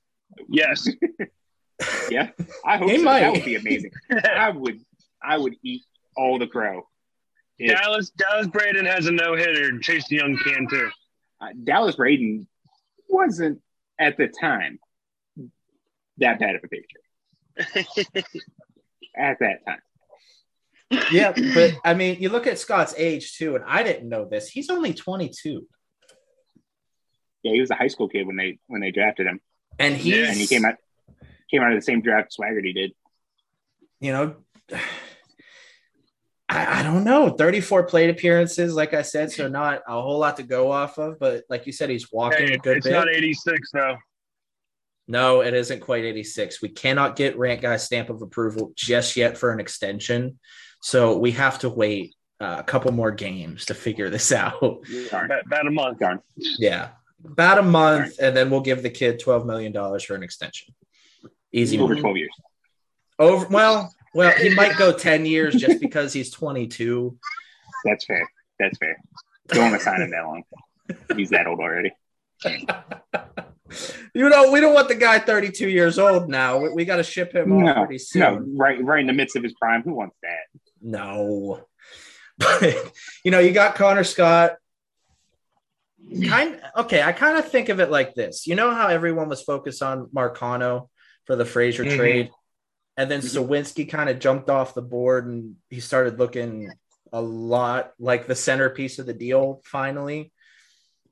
[0.48, 0.88] Yes.
[2.08, 2.28] Yeah,
[2.64, 3.02] I hope He so.
[3.02, 3.20] might.
[3.20, 3.90] That would be amazing.
[4.24, 4.78] I would,
[5.20, 5.82] I would eat
[6.16, 6.86] all the crow.
[7.58, 9.76] If, Dallas Dallas Braden has a no hitter.
[9.80, 10.88] Chase Young can too.
[11.40, 12.46] uh, Dallas Braden
[13.12, 13.60] wasn't
[13.98, 14.78] at the time
[16.18, 16.98] that bad of a picture
[19.16, 19.80] at that time.
[21.10, 24.48] yeah, but I mean, you look at Scott's age too, and I didn't know this.
[24.48, 25.66] He's only 22,
[27.42, 29.40] Yeah, he was a high school kid when they when they drafted him,
[29.78, 30.74] and he's Yeah, and he came out
[31.50, 32.92] came out of the same draft Swaggerty did.
[34.00, 34.36] you know,
[36.52, 37.30] I, I don't know.
[37.30, 41.18] 34 plate appearances, like I said, so not a whole lot to go off of.
[41.18, 42.92] But like you said, he's walking Hey, a good it's bit.
[42.92, 43.96] not 86 though.
[45.08, 46.62] no, it isn't quite 86.
[46.62, 50.38] We cannot get Rant Guy's stamp of approval just yet for an extension.
[50.80, 54.62] So we have to wait uh, a couple more games to figure this out.
[55.10, 55.98] About, about a month.
[56.00, 56.20] darn.
[56.36, 56.90] yeah.
[57.24, 60.74] About a month, and then we'll give the kid $12 million for an extension.
[61.52, 62.00] Easy Over money.
[62.00, 62.30] twelve years.
[63.18, 67.16] Over well, well, he might go 10 years just because he's 22.
[67.84, 68.28] That's fair.
[68.58, 68.96] That's fair.
[69.48, 70.42] Don't want to sign him that long.
[71.16, 71.92] He's that old already.
[74.14, 76.58] You know, we don't want the guy 32 years old now.
[76.58, 78.20] We, we got to ship him off pretty soon.
[78.20, 79.82] no, right, right in the midst of his prime.
[79.82, 80.60] Who wants that?
[80.82, 81.64] No.
[82.38, 82.92] But
[83.24, 84.56] you know, you got Connor Scott.
[86.28, 88.46] Kind okay, I kind of think of it like this.
[88.46, 90.88] You know how everyone was focused on Marcano
[91.26, 91.96] for the Frazier Mhm.
[91.96, 92.30] trade,
[92.96, 93.46] and then Mhm.
[93.46, 96.70] Suwinski kind of jumped off the board and he started looking
[97.12, 100.32] a lot like the centerpiece of the deal finally.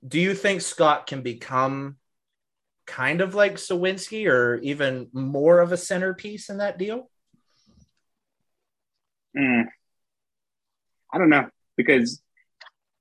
[0.07, 1.97] Do you think Scott can become
[2.87, 7.11] kind of like Suwinski or even more of a centerpiece in that deal?
[9.37, 9.67] Mm.
[11.13, 12.23] I don't know because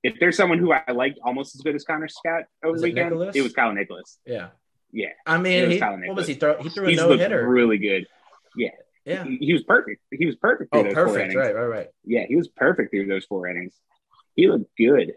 [0.02, 2.88] if there's someone who I liked almost as good as Connor Scott over Was the
[2.88, 3.36] it weekend, Nicolas?
[3.36, 4.18] it was Kyle Nicolas.
[4.24, 4.48] Yeah.
[4.92, 6.60] Yeah, I mean, he, what was he throw?
[6.60, 7.48] He threw a no hitter.
[7.48, 8.08] really good.
[8.56, 9.24] Yeah.
[9.24, 10.02] He, he was perfect.
[10.10, 10.70] He was perfect.
[10.72, 11.32] Oh, those perfect.
[11.32, 11.34] innings.
[11.36, 11.88] Right, right, right.
[12.04, 13.74] Yeah, he was perfect through those four innings.
[14.36, 15.12] He looked good.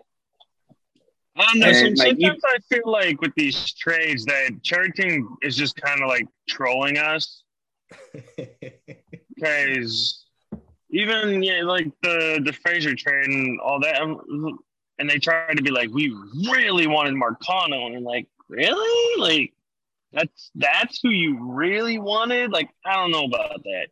[1.36, 1.67] I don't know.
[1.67, 6.01] And, some- like, sometimes I feel like with these trades that Cherington is just kind
[6.01, 7.43] of like trolling us
[9.36, 10.25] because
[10.89, 14.59] even yeah, like the the Frazier trade and all that, um,
[14.99, 16.15] and they tried to be like, we
[16.51, 19.21] really wanted Marcano, and I'm like, really?
[19.21, 19.53] Like
[20.14, 22.51] that's that's who you really wanted?
[22.51, 23.88] Like I don't know about that.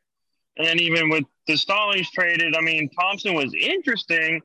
[0.57, 4.41] And then even with the Stallings traded, I mean Thompson was interesting,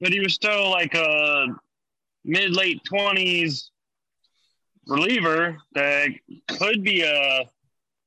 [0.00, 1.46] but he was still like a
[2.24, 3.70] mid late twenties
[4.86, 6.08] reliever that
[6.48, 7.44] could be a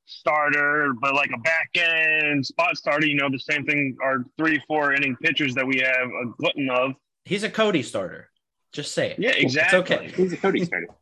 [0.06, 3.06] starter, but like a back end spot starter.
[3.06, 3.96] You know, the same thing.
[4.02, 6.92] Our three, four inning pitchers that we have a glutton of.
[7.24, 8.30] He's a Cody starter.
[8.72, 9.18] Just say it.
[9.18, 9.78] Yeah, exactly.
[9.78, 10.22] It's okay.
[10.22, 10.88] He's a Cody starter.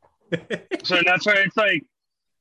[0.85, 1.85] So that's why it's like,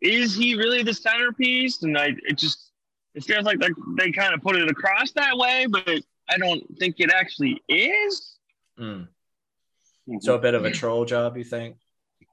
[0.01, 1.83] is he really the centerpiece?
[1.83, 2.71] And I, it just
[3.13, 5.87] it feels like they they kind of put it across that way, but
[6.29, 8.37] I don't think it actually is.
[8.79, 9.07] Mm.
[10.19, 11.77] So a bit of a troll job, you think?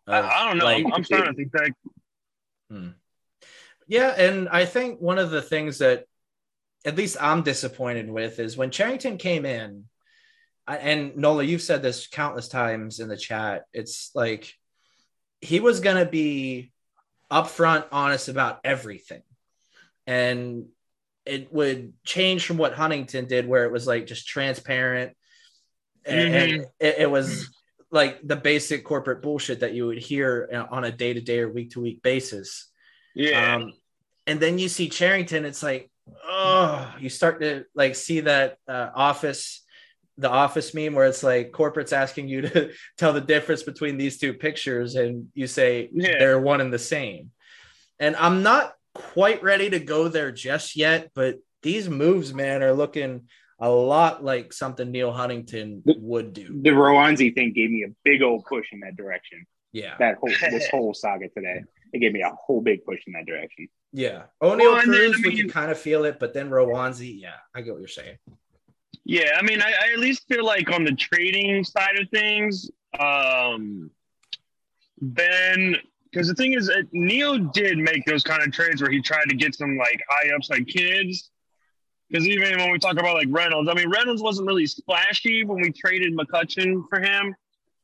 [0.07, 0.65] I, I don't know.
[0.65, 1.73] Like- I'm starting to think that
[3.87, 6.05] Yeah, and I think one of the things that
[6.85, 9.85] at least I'm disappointed with is when Cherington came in,
[10.67, 13.65] and Nola, you've said this countless times in the chat.
[13.73, 14.53] It's like
[15.41, 16.73] he was going to be
[17.31, 19.23] upfront, honest about everything,
[20.07, 20.67] and
[21.27, 25.17] it would change from what Huntington did, where it was like just transparent,
[26.05, 27.49] and, and it, it was
[27.91, 31.51] like the basic corporate bullshit that you would hear on a day to day or
[31.51, 32.71] week to week basis.
[33.15, 33.57] yeah.
[33.57, 33.73] Um,
[34.27, 35.91] and then you see Cherington, it's like,
[36.25, 39.65] oh, you start to like see that uh, office,
[40.19, 44.19] the office meme where it's like corporate's asking you to tell the difference between these
[44.19, 46.19] two pictures, and you say Yeah.
[46.19, 47.31] they're one and the same.
[48.01, 52.73] And I'm not quite ready to go there just yet, but these moves, man, are
[52.73, 53.29] looking
[53.61, 56.61] a lot like something Neil Huntington would do.
[56.63, 59.47] The Roansy thing gave me a big old push in that direction.
[59.73, 59.95] Yeah.
[59.99, 61.63] That whole this whole saga today,
[61.93, 63.69] it gave me a whole big push in that direction.
[63.93, 64.25] Yeah.
[64.43, 67.21] Oneil Well, and then, Cruz, I we can kind of feel it, but then Roansy,
[67.21, 68.17] yeah, I get what you're saying.
[69.09, 72.71] Yeah, I mean, I, I at least feel like on the trading side of things,
[73.01, 73.91] um,
[75.01, 75.77] Ben,
[76.13, 79.31] because the thing is, uh, Neil did make those kind of trades where he tried
[79.31, 81.31] to get some like high upside kids.
[82.11, 85.63] Because even when we talk about like Reynolds, I mean, Reynolds wasn't really splashy when
[85.63, 87.35] we traded McCutcheon for him,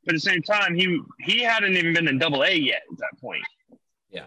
[0.05, 2.99] but at the same time, he he hadn't even been in Double A yet at
[2.99, 3.45] that point.
[4.11, 4.27] Yeah.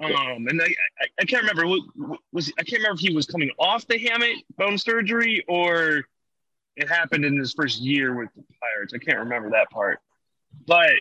[0.00, 3.26] Um, and I, I, I can't remember what was I can't remember if he was
[3.26, 6.06] coming off the hamate bone surgery or
[6.76, 8.94] it happened in his first year with the Pirates.
[8.94, 10.00] I can't remember that part,
[10.66, 11.00] but I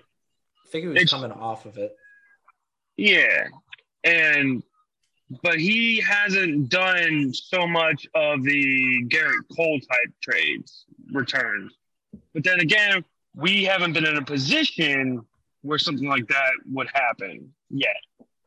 [0.69, 1.95] think he was coming off of it.
[2.97, 3.47] yeah,
[4.03, 4.63] and
[5.43, 11.73] but he hasn't done so much of the Gerrit Cole type trades returns.
[12.33, 13.05] But then again,
[13.35, 15.25] we haven't been in a position
[15.61, 17.95] where something like that would happen yet.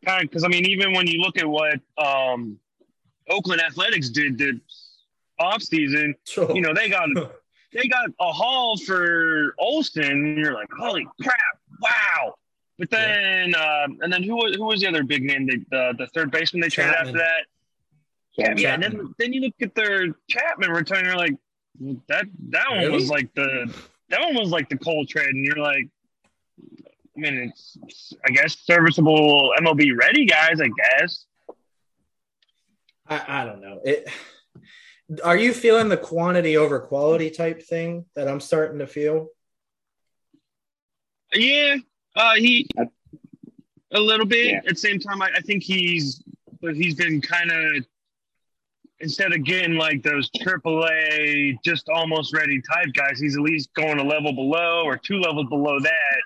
[0.05, 2.59] Kind of because I mean, even when you look at what um,
[3.31, 4.37] Oakland Athletics did
[5.39, 7.09] this offseason, So, you know, they got
[7.73, 11.37] they got a haul for Olson, and you're like, holy crap,
[11.81, 12.35] wow.
[12.79, 15.47] But then, um, and then who was who was the other big name?
[15.47, 17.47] The the, the third baseman they traded after that.
[18.37, 21.37] Yeah, Yeah, and then then you look at their Chapman return, you're like,
[22.09, 23.73] that that one was like the
[24.09, 25.89] that one was like the Cole trade, and you're like,
[27.17, 31.27] I mean, it's, it's I guess serviceable MLB ready guys, I guess.
[33.07, 33.81] I, I don't know.
[33.85, 34.09] It.
[35.23, 39.29] Are you feeling the quantity over quality type thing that I'm starting to feel?
[41.35, 41.77] Yeah,
[42.17, 42.69] uh, he
[43.93, 44.47] a little bit.
[44.47, 44.59] Yeah.
[44.59, 46.23] At the same time, I, I think he's
[46.61, 47.85] but he's been kind of
[49.01, 53.99] instead of getting like those AAA just almost ready type guys, he's at least going
[53.99, 56.23] a level below or two levels below that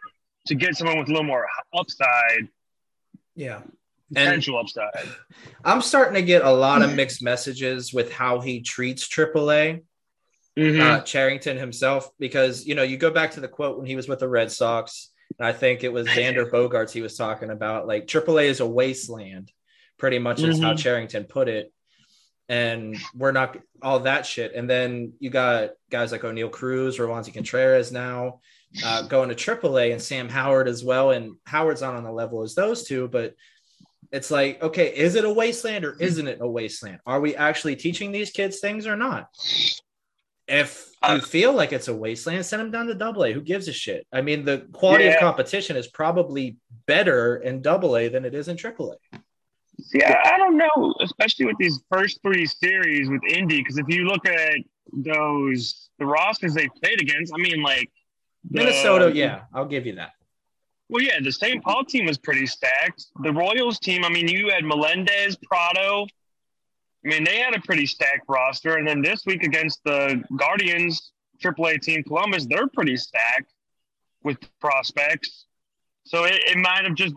[0.46, 2.48] to get someone with a little more upside,
[3.34, 3.60] Yeah.
[4.14, 5.08] Potential upside.
[5.64, 9.82] I'm starting to get a lot of mixed messages with how he treats AAA.
[10.56, 10.80] Mhm.
[10.80, 14.08] uh, Cherington himself, because you know you go back to the quote when he was
[14.08, 17.86] with the Red Sox, and I think it was Xander Bogaerts he was talking about.
[17.86, 19.52] Like AAA is a wasteland,
[19.98, 20.78] pretty much is how Mhm.
[20.78, 21.72] Cherington put it.
[22.50, 24.54] and we're not all that shit.
[24.54, 28.40] And then you got guys like Oneil Cruz, Roansy Contreras now
[28.82, 31.10] uh, going to AAA, and Sam Howard as well.
[31.10, 33.34] And Howard's not on the level as those two, but
[34.10, 36.02] it's like, okay, is it a wasteland or hmm.
[36.02, 37.00] isn't it a wasteland?
[37.06, 39.28] Are we actually teaching these kids things or not?
[40.46, 43.32] If you uh, feel like it's a wasteland, send them down to double A.
[43.32, 44.06] Who gives a shit?
[44.10, 45.14] I mean, the quality Yeah.
[45.14, 46.56] of competition is probably
[46.86, 49.18] better in double A than it is in triple A.
[49.92, 54.06] Yeah, I don't know, especially with these first three series with Indy, because if you
[54.06, 54.56] look at
[54.92, 57.90] those the rosters they played against, I mean, like
[58.50, 60.12] the- Minnesota, yeah, I'll give you that.
[60.88, 61.62] Well, yeah, the St.
[61.62, 63.06] Paul team was pretty stacked.
[63.22, 66.06] The Royals team, I mean, you had Melendez, Pratto.
[67.04, 68.76] I mean, they had a pretty stacked roster.
[68.76, 71.12] And then this week against the Guardians
[71.42, 73.52] AAA team Columbus, they're pretty stacked
[74.22, 75.46] with prospects.
[76.04, 77.14] So it, it might have just,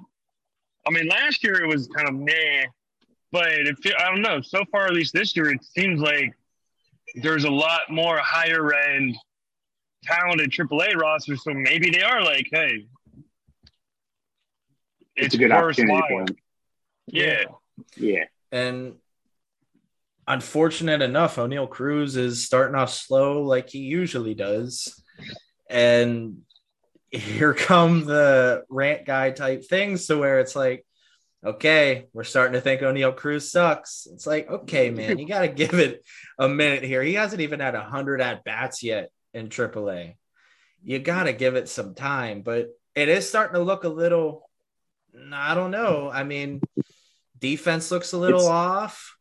[0.85, 2.65] I mean, last year it was kind of meh,
[3.31, 4.41] but it, I don't know.
[4.41, 6.33] So far, at least this year, it seems like
[7.15, 9.15] there's a lot more higher end
[10.03, 11.43] talented AAA rosters.
[11.43, 12.85] So maybe they are like, hey,
[15.15, 16.19] It's, a good opportunity for worthwhile.
[16.19, 16.37] him.
[17.07, 17.43] Yeah.
[17.97, 18.23] Yeah.
[18.51, 18.95] And
[20.27, 25.01] unfortunate enough, Oneil Cruz is starting off slow like he usually does.
[25.69, 26.41] And
[27.09, 30.85] here come the rant guy type things to where it's like,
[31.45, 34.07] okay, we're starting to think Oneil Cruz sucks.
[34.11, 36.05] It's like, okay, man, you got to give it
[36.37, 37.01] a minute here.
[37.01, 40.15] He hasn't even had 100 at bats yet in AAA.
[40.83, 44.49] You got to give it some time, but it is starting to look a little,
[45.33, 46.09] I don't know.
[46.13, 46.61] I mean,
[47.39, 49.17] defense looks a little It's- off.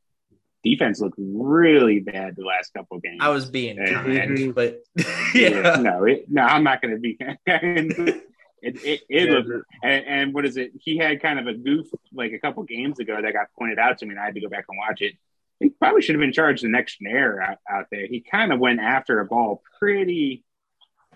[0.62, 3.16] Defense looked really bad the last couple of games.
[3.20, 4.82] I was being kind, but
[5.34, 5.48] yeah.
[5.48, 7.16] yeah, No, it, no, I'm not going to be.
[7.46, 8.22] it
[8.62, 9.32] it, it Yeah.
[9.38, 9.48] looked,
[9.82, 10.72] and, and what is it?
[10.78, 13.96] He had kind of a goof like a couple games ago that got pointed out
[13.98, 15.14] to me, and I had to go back and watch it.
[15.60, 18.06] He probably should have been charged the next air out, out there.
[18.06, 20.44] He kind of went after a ball pretty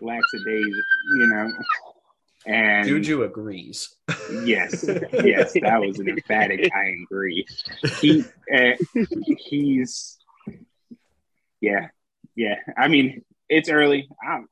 [0.00, 0.74] laxadays,
[1.16, 1.50] you know.
[2.46, 3.94] And Juju agrees.
[4.44, 7.46] yes, yes, that was an emphatic I agree.
[8.00, 8.24] He
[8.54, 8.72] uh,
[9.38, 10.18] he's
[11.60, 11.88] yeah,
[12.34, 12.56] yeah.
[12.76, 14.08] I mean, it's early.
[14.26, 14.46] I'm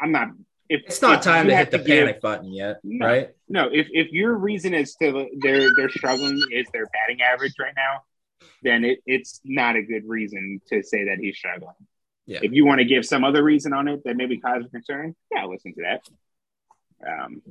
[0.00, 0.28] I'm not.
[0.68, 3.06] If It's not time to hit the give- panic button yet, No.
[3.06, 3.30] right?
[3.48, 7.74] No, if if your reason is to they're they're struggling is their batting average right
[7.76, 8.02] now,
[8.62, 11.74] then it, it's not a good reason to say that he's struggling.
[12.26, 12.38] Yeah.
[12.42, 15.44] If you want to give some other reason on it that maybe cause concern, yeah,
[15.44, 16.02] listen to that.
[17.06, 17.42] Um,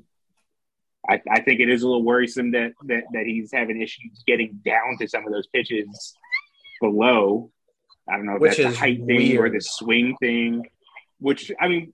[1.10, 4.62] I, I think it is a little worrisome that, that that he's having issues getting
[4.64, 6.16] down to some of those pitches
[6.80, 7.52] below.
[8.08, 10.68] I don't know if Which that's is the height thing or the swing thing.
[11.20, 11.94] Which I mean,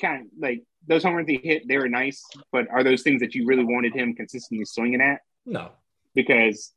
[0.00, 3.20] kind of like those home runs he hit, they were nice, but are those things
[3.20, 5.20] that you really wanted him consistently swinging at?
[5.44, 5.70] No.
[6.14, 6.72] Because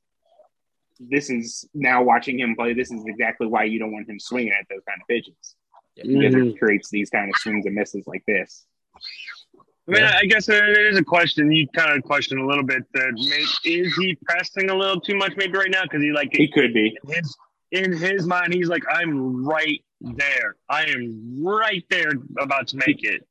[1.00, 2.74] this is now watching him play.
[2.74, 5.56] This is exactly why you don't want him swinging at those kind of pitches
[5.96, 6.54] because Mhm.
[6.54, 8.66] it creates these kind of swings and misses like this.
[9.90, 10.18] I mean, Yeah.
[10.18, 11.52] I guess there is a question.
[11.52, 13.14] You kind of question a little bit that
[13.66, 15.84] is he pressing a little too much maybe right now?
[15.84, 16.96] Because he like He could be.
[17.04, 17.38] in his,
[17.72, 20.56] in his mind, he's like, I'm right there.
[20.70, 23.28] I am right there about to make it.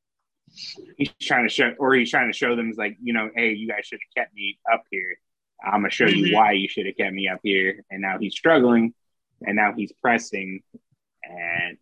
[0.97, 3.53] He's trying to show, or he's trying to show them, he's like, you know, hey,
[3.53, 5.17] you guys should have kept me up here.
[5.63, 6.35] I'm gonna show you mm-hmm.
[6.35, 7.83] why you should have kept me up here.
[7.89, 8.93] And now he's struggling,
[9.45, 10.61] and now he's pressing,
[11.23, 11.77] and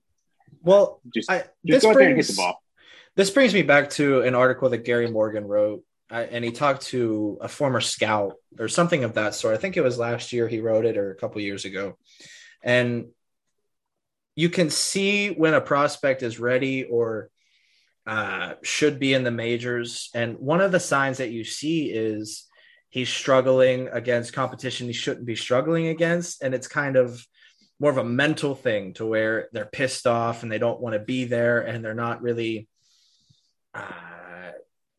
[0.61, 2.61] Well, just I, just this go out there and hit the ball.
[3.17, 6.83] This brings me back to an article that Gary Morgan wrote, I, and he talked
[6.83, 9.55] to a former scout or something of that sort.
[9.55, 11.97] I think it was last year he wrote it or a couple years ago,
[12.61, 13.07] and
[14.35, 17.31] you can see when a prospect is ready or
[18.05, 20.11] uh, should be in the majors.
[20.13, 22.45] And one of the signs that you see is
[22.89, 27.25] he's struggling against competition he shouldn't be struggling against, and it's kind of
[27.79, 30.99] more of a mental thing to where they're pissed off and they don't want to
[30.99, 32.67] be there and they're not really
[33.77, 34.51] uh,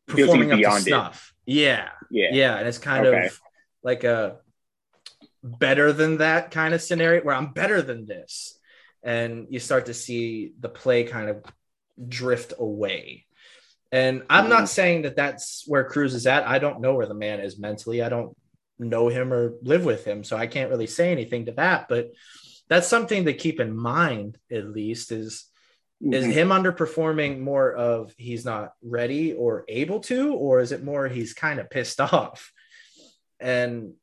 [0.07, 0.89] performing up to beyond it.
[0.89, 1.33] snuff.
[1.45, 3.25] Yeah, Yeah, yeah, and it's kind Okay.
[3.27, 3.39] of
[3.83, 4.37] like a
[5.43, 8.59] better than that kind of scenario where I'm better than this,
[9.03, 11.43] and you start to see the play kind of
[12.07, 13.25] drift away.
[13.91, 14.49] And I'm Mhm.
[14.49, 16.47] not saying that that's where Cruz is at.
[16.47, 18.01] I don't know where the man is mentally.
[18.03, 18.37] I don't
[18.77, 21.87] know him or live with him, so I can't really say anything to that.
[21.89, 22.11] But
[22.67, 25.45] that's something to keep in mind, at least, is
[26.01, 26.31] is Mhm.
[26.31, 31.33] him underperforming more of he's not ready or able to, or is it more he's
[31.33, 32.53] kind of pissed off?
[33.39, 33.93] And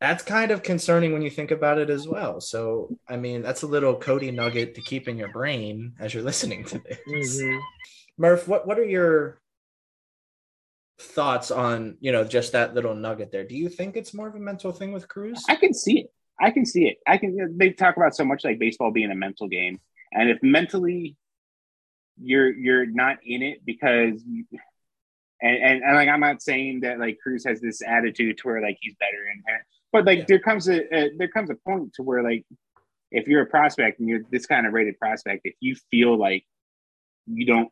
[0.00, 2.40] that's kind of concerning when you think about it as well.
[2.40, 6.22] So, I mean, that's a little Cody nugget to keep in your brain as you're
[6.30, 7.40] listening to this.
[8.16, 9.40] Murph, what, what are your
[10.98, 13.44] thoughts on, you know, just that little nugget there?
[13.44, 15.44] Do you think it's more of a mental thing with Cruz?
[15.48, 16.12] I can see it.
[16.40, 16.98] I can see it.
[17.06, 17.58] I can.
[17.58, 19.78] They talk about so much like baseball being a mental game,
[20.12, 21.16] and if mentally
[22.20, 24.44] you're you're not in it because, you,
[25.40, 28.60] and, and and like I'm not saying that like Cruz has this attitude to where
[28.60, 29.42] like he's better in
[29.92, 30.24] but like Yeah.
[30.28, 32.44] there comes a, a there comes a point to where like
[33.10, 36.44] if you're a prospect and you're this kind of rated prospect, if you feel like
[37.26, 37.70] you don't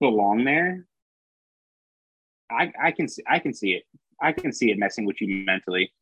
[0.00, 0.86] belong there,
[2.50, 3.84] I I can see I can see it.
[4.20, 5.92] I can see it messing with you mentally.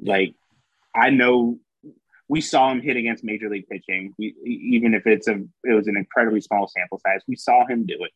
[0.00, 0.34] Like
[0.94, 1.58] I know
[2.28, 4.12] we saw him hit against major league pitching.
[4.18, 7.86] We, even if it's a it was an incredibly small sample size, we saw him
[7.86, 8.10] do it.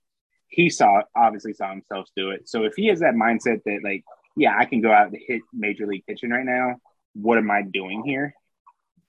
[0.49, 2.49] He saw obviously saw himself do it.
[2.49, 4.05] So if he has that mindset that like,
[4.37, 6.77] yeah, I can go out and hit major league pitching right now.
[7.15, 8.35] What am I doing here?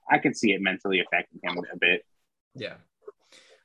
[0.09, 2.03] I can see it mentally affecting him a bit.
[2.55, 2.73] Yeah.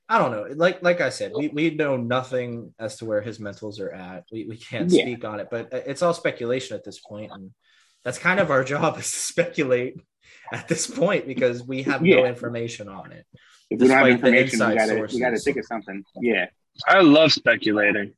[0.09, 0.47] I don't know.
[0.55, 4.25] Like like I said, we, we know nothing as to where his mentals are at.
[4.31, 5.03] We, we can't Yeah.
[5.03, 7.51] speak on it, but uh, it's all speculation at this point, and
[8.07, 10.01] that's kind of our job is to speculate
[10.53, 13.27] at this point because we have no information on it.
[13.69, 16.05] If we don't have Despite the information, we inside gotta we gotta think of something.
[16.23, 16.47] Yeah.
[16.87, 18.13] I love speculating.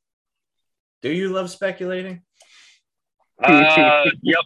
[1.00, 2.20] Do you love speculating?
[3.42, 4.44] Uh, yep.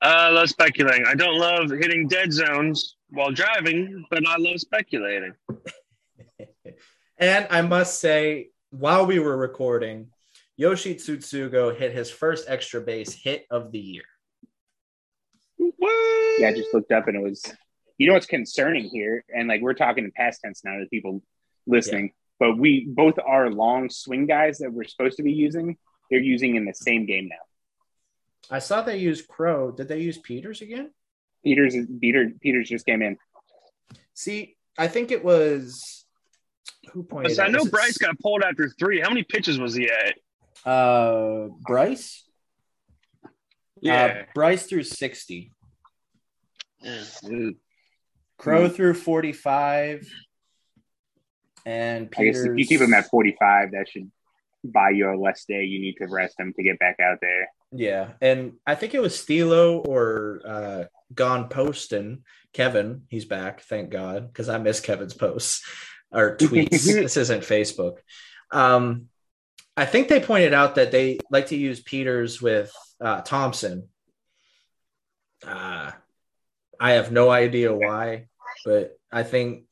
[0.00, 1.06] I love speculating.
[1.06, 5.34] I don't love hitting dead zones while driving, but I love speculating.
[7.18, 10.08] and I must say, while we were recording,
[10.56, 14.02] Yoshi Tsutsugo hit his first extra base hit of the year.
[15.82, 16.40] What?
[16.40, 17.42] Yeah, I just looked up and it was
[17.98, 21.22] you know what's concerning here, and like we're talking in past tense now to people
[21.66, 25.76] listening, but we both our long swing guys that we're supposed to be using,
[26.08, 27.44] they're using in the same game now.
[28.48, 29.72] I saw they used Crowe.
[29.72, 30.92] Did they use Peters again?
[31.44, 33.18] Peters Peter Peters just came in.
[34.14, 36.04] See, I think it was
[36.92, 37.40] who pointed.
[37.40, 39.00] I know Bryse got pulled after three.
[39.00, 40.14] How many pitches was he at?
[40.64, 42.22] Uh, Bryse.
[43.84, 45.52] Uh, Bryse threw sixty.
[46.84, 47.56] Mm.
[48.38, 50.08] Crowe threw forty-five.
[51.64, 54.10] And I guess if you keep him at forty five, that should
[54.64, 55.64] buy you a less day.
[55.64, 57.48] You need to rest him to get back out there.
[57.72, 62.24] Yeah, and I think it was Stilo or uh, Gone Poston.
[62.52, 65.66] Kevin, he's back, thank God, because I miss Kevin's posts
[66.12, 66.84] or tweets.
[66.84, 67.96] this isn't Facebook.
[68.50, 69.08] Um,
[69.76, 72.70] I think they pointed out that they like to use Peters with
[73.00, 73.88] uh, Thompson.
[75.46, 75.92] Uh,
[76.82, 78.26] I have no idea why,
[78.64, 79.64] but I think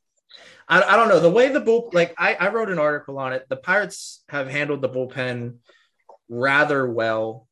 [0.68, 3.32] I, I don't know the way the bull like I, I wrote an article on
[3.32, 3.46] it.
[3.48, 5.56] The Pirates have handled the bullpen
[6.28, 7.48] rather well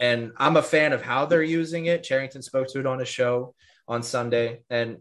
[0.00, 2.02] and I'm a fan of how they're using it.
[2.02, 3.54] Cherington spoke to it on a show
[3.86, 4.98] on Sunday, and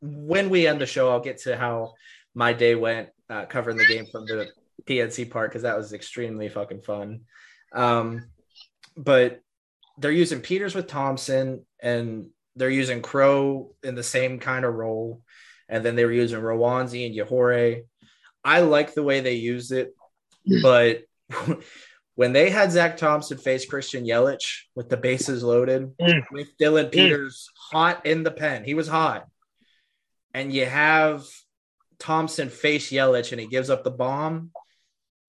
[0.00, 1.94] when we end the show, I'll get to how
[2.34, 4.48] my day went uh, covering the game from the
[4.84, 7.22] PNC part because that was extremely fucking fun.
[7.72, 8.26] Um,
[8.96, 9.40] but
[9.98, 12.28] they're using Peters with Thompson, and
[12.58, 15.22] they're using Crowe in the same kind of role,
[15.68, 17.82] and then they were using Roansy and Yajure.
[18.44, 19.94] I like the way they used it,
[20.62, 21.02] but
[22.14, 26.22] when they had Zach Thompson face Christian Yelich with the bases loaded, Mm.
[26.32, 29.26] with Dillon Peters hot in the pen, he was hot,
[30.34, 31.24] and you have
[31.98, 34.50] Thompson face Yelich and he gives up the bomb.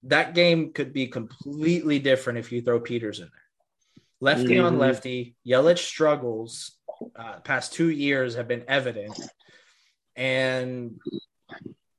[0.04, 4.04] That game could be completely different if you throw Peters in there.
[4.22, 4.80] Lefty on Mhm.
[4.80, 6.78] lefty, Yelich struggles.
[7.16, 9.20] Uh, past two years have been evident,
[10.16, 11.00] and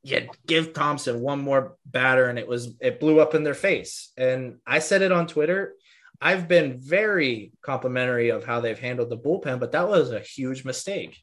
[0.02, 4.12] you give Thompson one more batter and it was it blew up in their face.
[4.16, 5.74] And I said it on Twitter.
[6.20, 10.64] I've been very complimentary of how they've handled the bullpen, but that was a huge
[10.64, 11.18] mistake.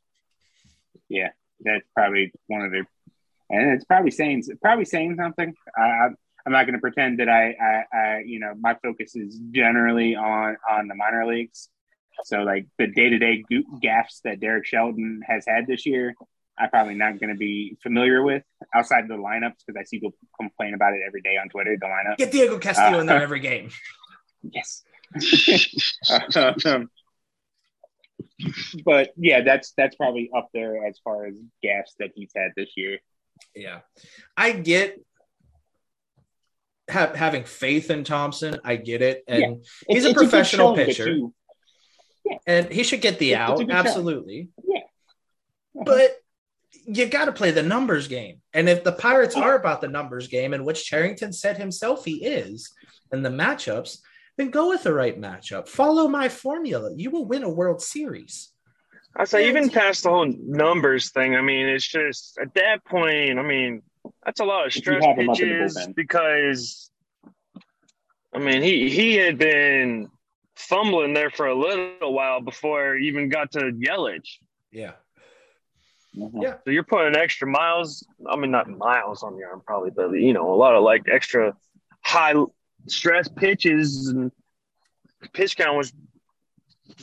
[1.07, 2.88] Yeah, that's probably one of their,
[3.49, 5.53] and it's probably saying probably saying something.
[5.78, 6.09] I,
[6.45, 10.15] I'm not going to pretend that I, I, I, you know, my focus is generally
[10.15, 11.69] on on the minor leagues.
[12.26, 13.43] So like the day to day
[13.84, 16.15] gaffes that Derek Shelton has had this year,
[16.57, 18.43] I'm probably not going to be familiar with
[18.74, 21.78] outside the lineups because I see people complain about it every day on Twitter.
[21.80, 23.70] The lineup, Get Diego Castillo in there Uh, every game.
[24.41, 24.84] yes.
[26.65, 26.89] um,
[28.86, 32.70] but yeah, that's that's probably up there as far as gaffes that he's had this
[32.76, 32.99] year.
[33.55, 33.80] Yeah.
[34.36, 34.99] I get
[36.89, 38.59] ha- having faith in Thompson.
[38.63, 39.24] I get it.
[39.28, 39.53] And Yeah.
[39.95, 41.05] He's a good professional pitcher.
[41.22, 41.32] but
[42.30, 42.34] pitcher.
[42.34, 43.57] you- and he should get the It's- it's out.
[43.59, 43.86] good shot.
[43.86, 44.49] Absolutely.
[44.67, 44.82] Yeah.
[45.73, 46.17] But
[46.86, 48.41] you got to play the numbers game.
[48.53, 52.23] And if the Pirates are about the numbers game, in which Cherington said himself he
[52.25, 52.73] is,
[53.11, 53.99] and the matchups,
[54.38, 55.67] then go with the right matchup.
[55.67, 56.91] Follow my formula.
[56.95, 58.51] You will win a World Series.
[59.15, 61.36] I say Yeah, even it's- past the whole numbers thing.
[61.36, 63.39] I mean, it's just at that point.
[63.39, 63.82] I mean,
[64.23, 66.91] that's a lot of you stress have him up in the pitches because,
[68.34, 70.09] I mean, he he had been
[70.57, 74.37] fumbling there for a little while before he even got to Yelich.
[74.71, 74.93] Yeah.
[76.15, 76.41] Mhm.
[76.41, 76.55] Yeah.
[76.65, 78.05] So you're putting extra miles.
[78.27, 81.03] I mean, not miles on your arm, probably, but you know, a lot of like
[81.07, 81.55] extra
[82.01, 82.33] high
[82.87, 84.31] stress pitches and
[85.33, 85.93] pitch count was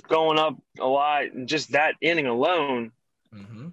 [0.09, 1.27] going up a lot.
[1.27, 2.91] And just that inning alone.
[3.33, 3.69] hmm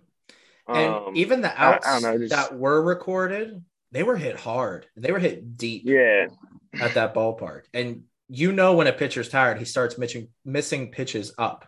[0.67, 4.17] And um, even the I- I outs don't know, just- that were recorded, they were
[4.17, 4.86] hit hard.
[4.95, 6.27] They were hit deep yeah,
[6.79, 7.63] at that ballpark.
[7.73, 8.03] And
[8.34, 11.67] you know when a pitcher's tired, he starts missing missing pitches up.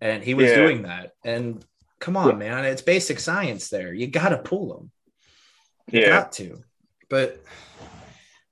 [0.00, 0.56] And he was Yeah.
[0.56, 1.12] doing that.
[1.24, 1.64] And
[2.00, 3.92] come on, man, it's basic science there.
[3.92, 4.90] You got to pull them.
[5.90, 6.08] You yeah.
[6.08, 6.62] got to.
[7.08, 7.40] But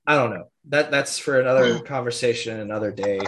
[0.07, 0.45] I don't know.
[0.69, 3.19] That that's for another conversation another day.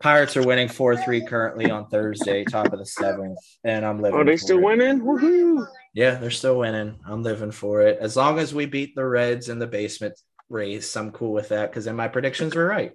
[0.00, 4.18] Pirates are winning 4-3 currently on Thursday, top of the seventh, and I'm living.
[4.18, 4.64] Are they for still it.
[4.64, 5.00] winning?
[5.02, 5.66] Woohoo!
[5.92, 6.96] Yeah, they're still winning.
[7.04, 7.98] I'm living for it.
[8.00, 10.18] As long as we beat the Reds in the basement
[10.50, 12.92] race, I'm cool with that because then my predictions were right.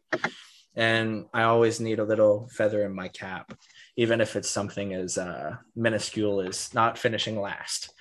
[0.76, 3.53] And I always need a little feather in my cap,
[3.95, 7.91] even if it's something as uh, minuscule as not finishing last.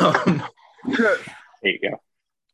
[0.00, 0.42] Um,
[1.62, 2.00] There you go.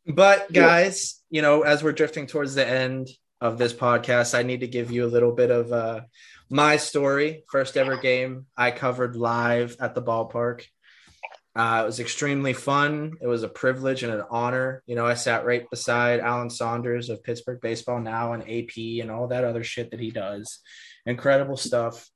[0.07, 3.09] but guys, you know, as we're drifting towards the end
[3.41, 6.01] of this podcast, I need to give you a little bit of uh,
[6.51, 7.45] my story.
[7.51, 10.65] First ever game I covered live at the ballpark.
[11.57, 13.15] Uh, it was extremely fun.
[13.23, 14.83] It was a privilege and an honor.
[14.85, 19.11] You know, I sat right beside Alan Saunders of Pittsburgh Baseball Now and AP and
[19.11, 20.61] all that other shit that he does.
[21.07, 22.11] Incredible stuff.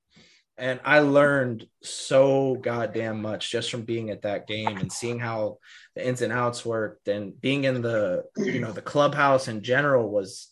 [0.58, 5.56] And I learned so goddamn much just from being at that game and seeing how
[5.96, 10.10] the ins and outs worked and being in the you know the clubhouse in general
[10.10, 10.48] was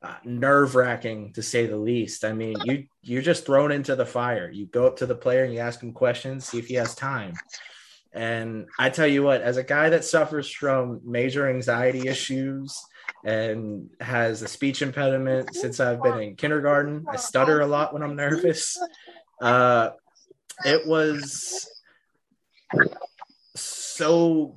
[0.00, 2.24] uh, nerve wracking to say the least.
[2.24, 4.50] I mean, you you're just thrown into the fire.
[4.50, 6.94] You go up to the player and you ask him questions, see if he has
[6.94, 7.34] time.
[8.12, 12.78] And I tell you what, as a guy that suffers from major anxiety issues
[13.24, 18.02] and has a speech impediment since I've been in kindergarten, I stutter a lot when
[18.02, 18.78] I'm nervous.
[19.40, 19.90] Uh,
[20.64, 21.68] it was
[23.54, 24.56] so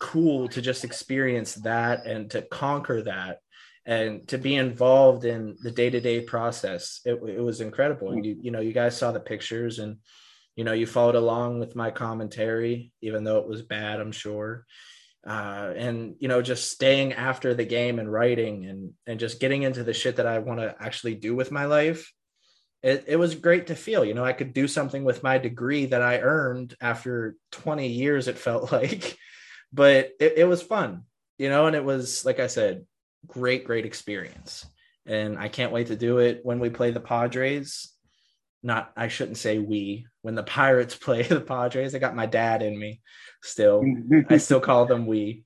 [0.00, 3.40] cool to just experience that and to conquer that
[3.86, 8.50] and to be involved in the day-to-day process it, it was incredible and you you
[8.50, 9.96] know you guys saw the pictures and
[10.56, 14.64] you know you followed along with my commentary even though it was bad i'm sure.
[15.26, 19.62] Uh, and you know just staying after the game and writing and and just getting
[19.62, 22.12] into the shit that i want to actually do with my life
[22.82, 24.04] it, it was great to feel.
[24.04, 28.28] You know i could do something with my degree that i earned after 20 years
[28.28, 29.16] it felt like
[29.72, 31.04] but it, it was fun
[31.38, 32.84] you know and it was like i said
[33.26, 34.66] great great experience.
[35.06, 37.93] And i can't wait to do it when we play the padres
[38.64, 42.62] not i shouldn't say we when the pirates play the padres i got my dad
[42.62, 43.00] in me
[43.42, 43.84] still
[44.30, 45.44] i still call them we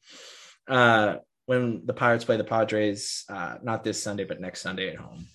[0.69, 1.17] uh
[1.47, 5.27] when the pirates play the padres uh not this sunday but next sunday at home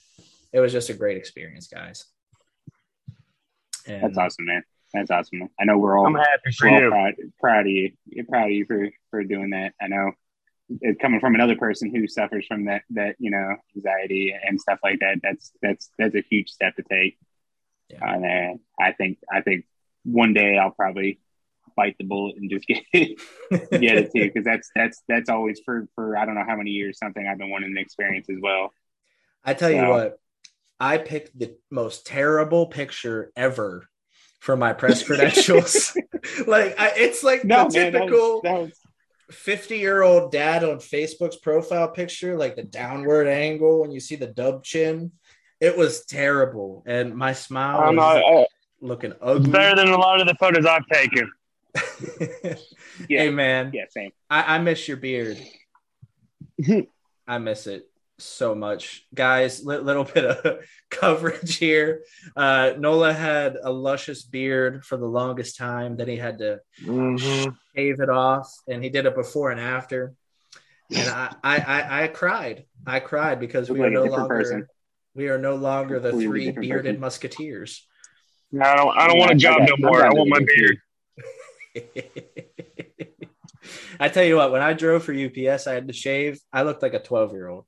[0.51, 2.05] it was just a great experience guys
[3.86, 4.63] and That's awesome, man.
[4.93, 5.49] That's awesome.
[5.59, 6.89] I know we're all, I'm happy for we're all you.
[6.89, 7.91] proud, proud of you.
[8.29, 9.73] Proud of you for for doing that.
[9.81, 10.11] I know
[10.81, 14.79] it coming from another person who suffers from that that you know anxiety and stuff
[14.84, 15.17] like that.
[15.23, 17.17] That's that's that's a huge step to take.
[17.94, 18.14] Yeah.
[18.14, 19.66] And uh, I think I think
[20.04, 21.20] one day I'll probably
[21.76, 25.88] bite the bullet and just get get it too because that's that's that's always for
[25.96, 28.72] for I don't know how many years something I've been wanting to experience as well.
[29.44, 30.20] I tell you what,
[30.80, 33.88] I picked the most terrible picture ever
[34.39, 35.98] for my press credentials.
[36.48, 38.72] like I, it's like No, the man, that typical was, that was
[39.32, 44.16] 50 year old dad on Facebook's profile picture, like the downward angle when you see
[44.16, 45.12] the dub chin.
[45.64, 48.49] It was terrible, and my smile was
[48.82, 49.49] looking ugly.
[49.49, 51.32] better than a lot of the photos I've taken.
[53.09, 54.11] yeah hey man, yeah same.
[54.30, 55.38] I, I miss your beard.
[57.28, 57.89] I miss it
[58.20, 59.66] so much, guys.
[59.66, 60.59] Li- little bit of
[60.89, 62.03] coverage here.
[62.36, 65.95] Uh, Nola had a luscious beard for the longest time.
[65.95, 67.55] Then he had to Mhm.
[67.74, 70.14] shave it off, and he did it before and after.
[70.93, 72.66] And I, I, I, I cried.
[72.86, 74.68] I cried because we are like no longer person.
[75.16, 76.99] We are no longer the three bearded person.
[76.99, 77.88] musketeers.
[78.53, 78.97] I don't.
[78.97, 80.05] I don't want a job no more.
[80.05, 80.78] I want my beard.
[83.99, 86.39] I tell you what, when I drove for UPS, I had to shave.
[86.51, 87.66] I looked like a 12 year old.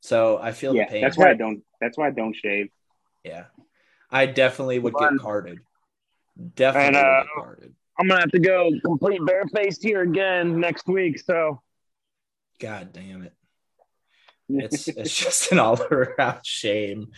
[0.00, 1.02] So I feel Yeah, the pain.
[1.02, 1.62] that's why I don't.
[1.80, 2.68] That's why I don't shave.
[3.24, 3.44] Yeah.
[4.10, 5.16] I definitely would Fun.
[5.16, 5.58] get carded.
[6.56, 7.74] Definitely And, would uh, get carded.
[7.98, 11.20] I'm gonna have to go complete barefaced here again next week.
[11.20, 11.60] So
[12.58, 13.32] God damn it.
[14.58, 17.08] It's it's just an all around shame.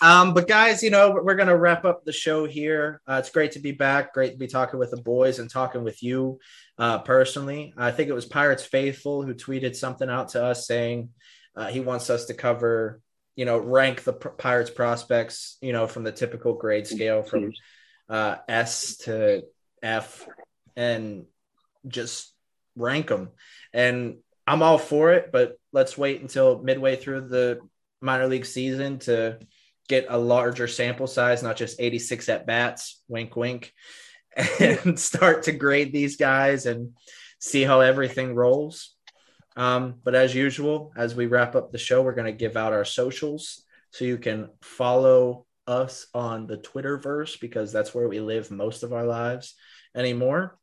[0.00, 3.00] Um, but guys, you know, we're gonna wrap up the show here.
[3.08, 4.12] Uh, it's great to be back.
[4.12, 6.38] Great to be talking with the boys and talking with you
[6.78, 7.72] uh, personally.
[7.76, 11.10] I think it was Pirates Faithful who tweeted something out to us saying
[11.56, 13.00] uh, he wants us to cover,
[13.36, 17.52] you know, rank the Pirates prospects, you know, from the typical grade scale from
[18.08, 19.44] uh, S to
[19.82, 20.26] F
[20.76, 21.24] and
[21.86, 22.34] just
[22.76, 23.30] rank them.
[23.72, 24.16] And
[24.46, 27.60] I'm all for it, but let's wait until midway through the
[28.00, 29.38] minor league season to
[29.88, 33.72] get a larger sample size, not just 86 at bats, wink, wink,
[34.60, 36.94] and start to grade these guys and
[37.38, 38.94] see how everything rolls.
[39.56, 42.72] Um, but as usual, as we wrap up the show, we're going to give out
[42.72, 48.50] our socials so you can follow us on the Twitterverse because that's where we live
[48.50, 49.54] most of our lives
[49.94, 50.58] anymore.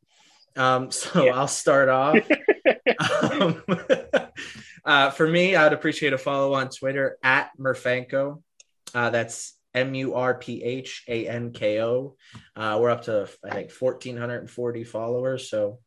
[0.55, 1.36] Um, so yeah.
[1.38, 2.17] I'll start off.
[3.21, 3.63] um,
[4.86, 8.41] uh, for me, I'd appreciate a follow on Twitter at Murphanko.
[8.93, 12.15] Uh, that's M U R P H A N K O.
[12.55, 15.79] Uh, we're up to I think fourteen hundred and forty followers, so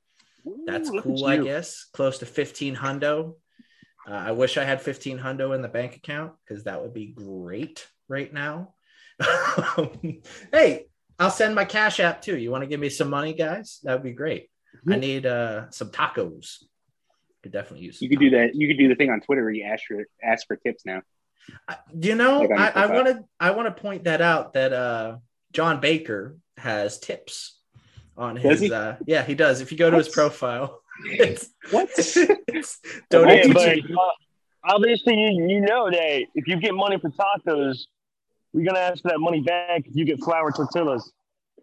[0.66, 1.26] that's Ooh, cool.
[1.26, 3.34] I guess close to fifteen hundo.
[4.08, 7.06] Uh, I wish I had fifteen hundo in the bank account because that would be
[7.06, 8.74] great right now.
[10.52, 10.86] hey,
[11.18, 12.36] I'll send my cash app too.
[12.36, 13.80] You want to give me some money, guys?
[13.84, 14.48] That would be great.
[14.90, 16.62] I need uh, some tacos.
[17.44, 18.00] Could definitely use.
[18.00, 18.54] You could do that.
[18.54, 21.02] You could do the thing on Twitter where you ask for ask for tips now.
[21.94, 25.18] You know, like I want to I want to point that out that uh,
[25.52, 27.58] John Baker has tips
[28.16, 28.70] on his.
[28.70, 29.60] Uh, yeah, he does.
[29.60, 31.90] If you go to his profile, it's, what?
[31.98, 32.80] It's,
[33.10, 33.74] don't but, uh,
[34.64, 37.76] obviously, you, you know that if you get money for tacos,
[38.54, 41.12] we're gonna ask for that money back if you get flour tortillas.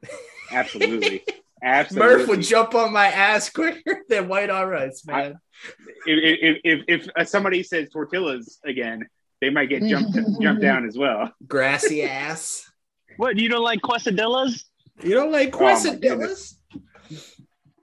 [0.52, 1.24] Absolutely.
[1.64, 2.18] Absolutely.
[2.18, 5.36] Murph would jump on my ass quicker than white on rice, man.
[5.36, 5.70] I,
[6.08, 9.08] if, if, if, if uh, somebody says tortillas again,
[9.42, 11.32] they might get jumped jumped down as well.
[11.48, 12.70] Grassy ass.
[13.18, 14.64] What you don't like quesadillas?
[15.04, 16.56] You don't like oh, quesadillas?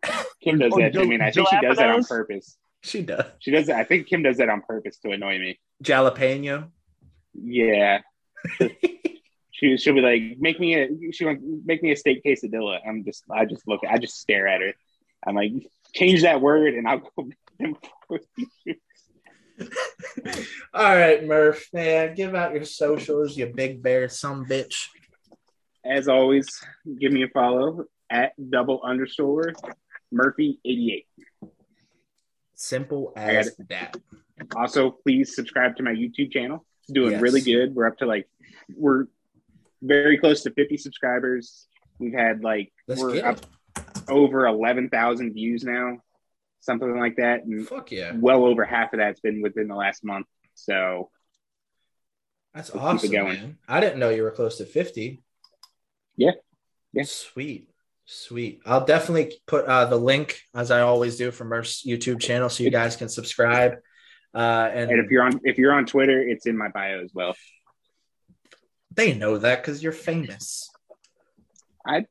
[0.05, 2.57] Oh, Kim does that to me, and I think she does that on purpose.
[2.83, 3.24] She does.
[3.41, 3.76] She does that.
[3.76, 5.59] I think Kim does that on purpose to annoy me.
[5.83, 6.70] Jalapeno.
[7.35, 8.01] Yeah.
[9.59, 12.78] she she'll be like, make me a she want make me a steak quesadilla.
[12.86, 14.72] I'm just I just look I just stare at her.
[15.26, 15.52] I'm like,
[15.94, 17.28] change that word and I'll go.
[20.72, 24.86] All right, Murph, man, give out your socials, you big bear, some bitch.
[25.84, 26.46] As always,
[27.00, 29.52] give me a follow at double underscore
[30.12, 31.52] Murphy eighty eight.
[32.54, 33.96] Simple as that.
[34.54, 36.64] Also, please subscribe to my YouTube channel.
[36.82, 37.22] It's doing yes.
[37.22, 37.74] really good.
[37.74, 38.28] We're up to like
[38.76, 39.06] we're
[39.83, 41.66] very close to 50 subscribers.
[41.99, 43.45] We've had like we're up
[44.09, 45.99] over 11,000 views now,
[46.61, 47.45] something like that.
[47.45, 48.12] And Fuck yeah.
[48.14, 50.26] well over half of that's been within the last month.
[50.55, 51.11] So
[52.55, 53.12] that's awesome.
[53.12, 53.59] Man.
[53.68, 55.22] I didn't know you were close to 50.
[56.16, 56.33] Yeah.
[56.93, 57.05] Yeah.
[57.05, 57.68] Sweet.
[58.07, 58.62] Sweet.
[58.64, 62.64] I'll definitely put uh, the link as I always do from our YouTube channel so
[62.64, 63.74] you guys can subscribe.
[64.35, 67.12] Uh, and, and if you're on if you're on Twitter, it's in my bio as
[67.14, 67.35] well.
[68.99, 70.68] They know that because you're famous.
[71.86, 72.05] I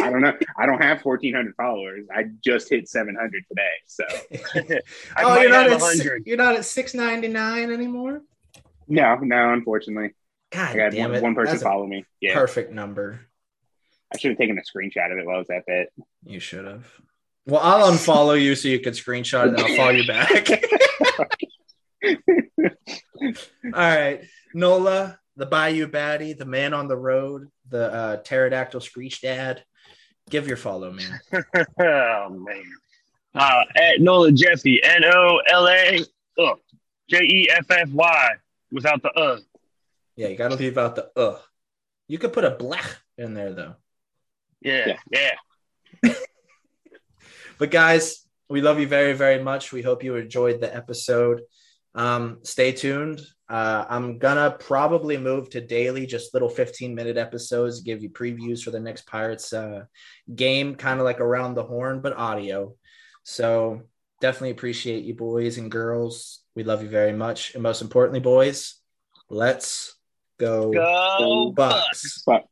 [0.00, 0.32] I don't know.
[0.56, 2.06] I don't have 1,400 followers.
[2.14, 3.62] I just hit 700 today.
[3.86, 4.04] So,
[5.18, 8.22] oh, you're not, at, you're not at 699 anymore?
[8.86, 10.14] No, no, unfortunately.
[10.52, 11.22] God I got damn one, it.
[11.24, 12.04] one person follow me.
[12.20, 12.34] Yeah.
[12.34, 13.22] Perfect number.
[14.14, 15.88] I should have taken a screenshot of it while I was at that.
[16.24, 16.86] You should have.
[17.46, 20.48] Well, I'll unfollow you so you can screenshot it and I'll follow you back.
[23.64, 24.22] All right.
[24.56, 29.62] Nola, the Bayou Baddie, the man on the road, the uh, pterodactyl screech dad.
[30.30, 31.20] Give your follow, man.
[31.78, 32.64] oh man.
[33.34, 35.98] Uh, at Nola Jeffy, N O L A
[37.08, 38.28] J E F F Y
[38.72, 39.38] without the uh.
[40.16, 41.38] Yeah, you gotta leave out the uh.
[42.08, 43.74] You could put a blech in there though.
[44.62, 45.32] Yeah, yeah.
[46.02, 46.14] yeah.
[47.58, 49.70] but guys, we love you very, very much.
[49.70, 51.42] We hope you enjoyed the episode.
[51.94, 53.20] Um, stay tuned.
[53.48, 58.62] Uh, I'm gonna probably move to daily, just little 15 minute episodes, give you previews
[58.62, 59.84] for the next Pirates uh,
[60.34, 62.74] game, kind of like around the horn, but audio.
[63.22, 63.82] So
[64.20, 66.40] definitely appreciate you, boys and girls.
[66.56, 68.80] We love you very much, and most importantly, boys,
[69.30, 69.94] let's
[70.38, 72.24] go, go Bucs.
[72.26, 72.42] Bucs.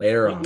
[0.00, 0.38] Later on.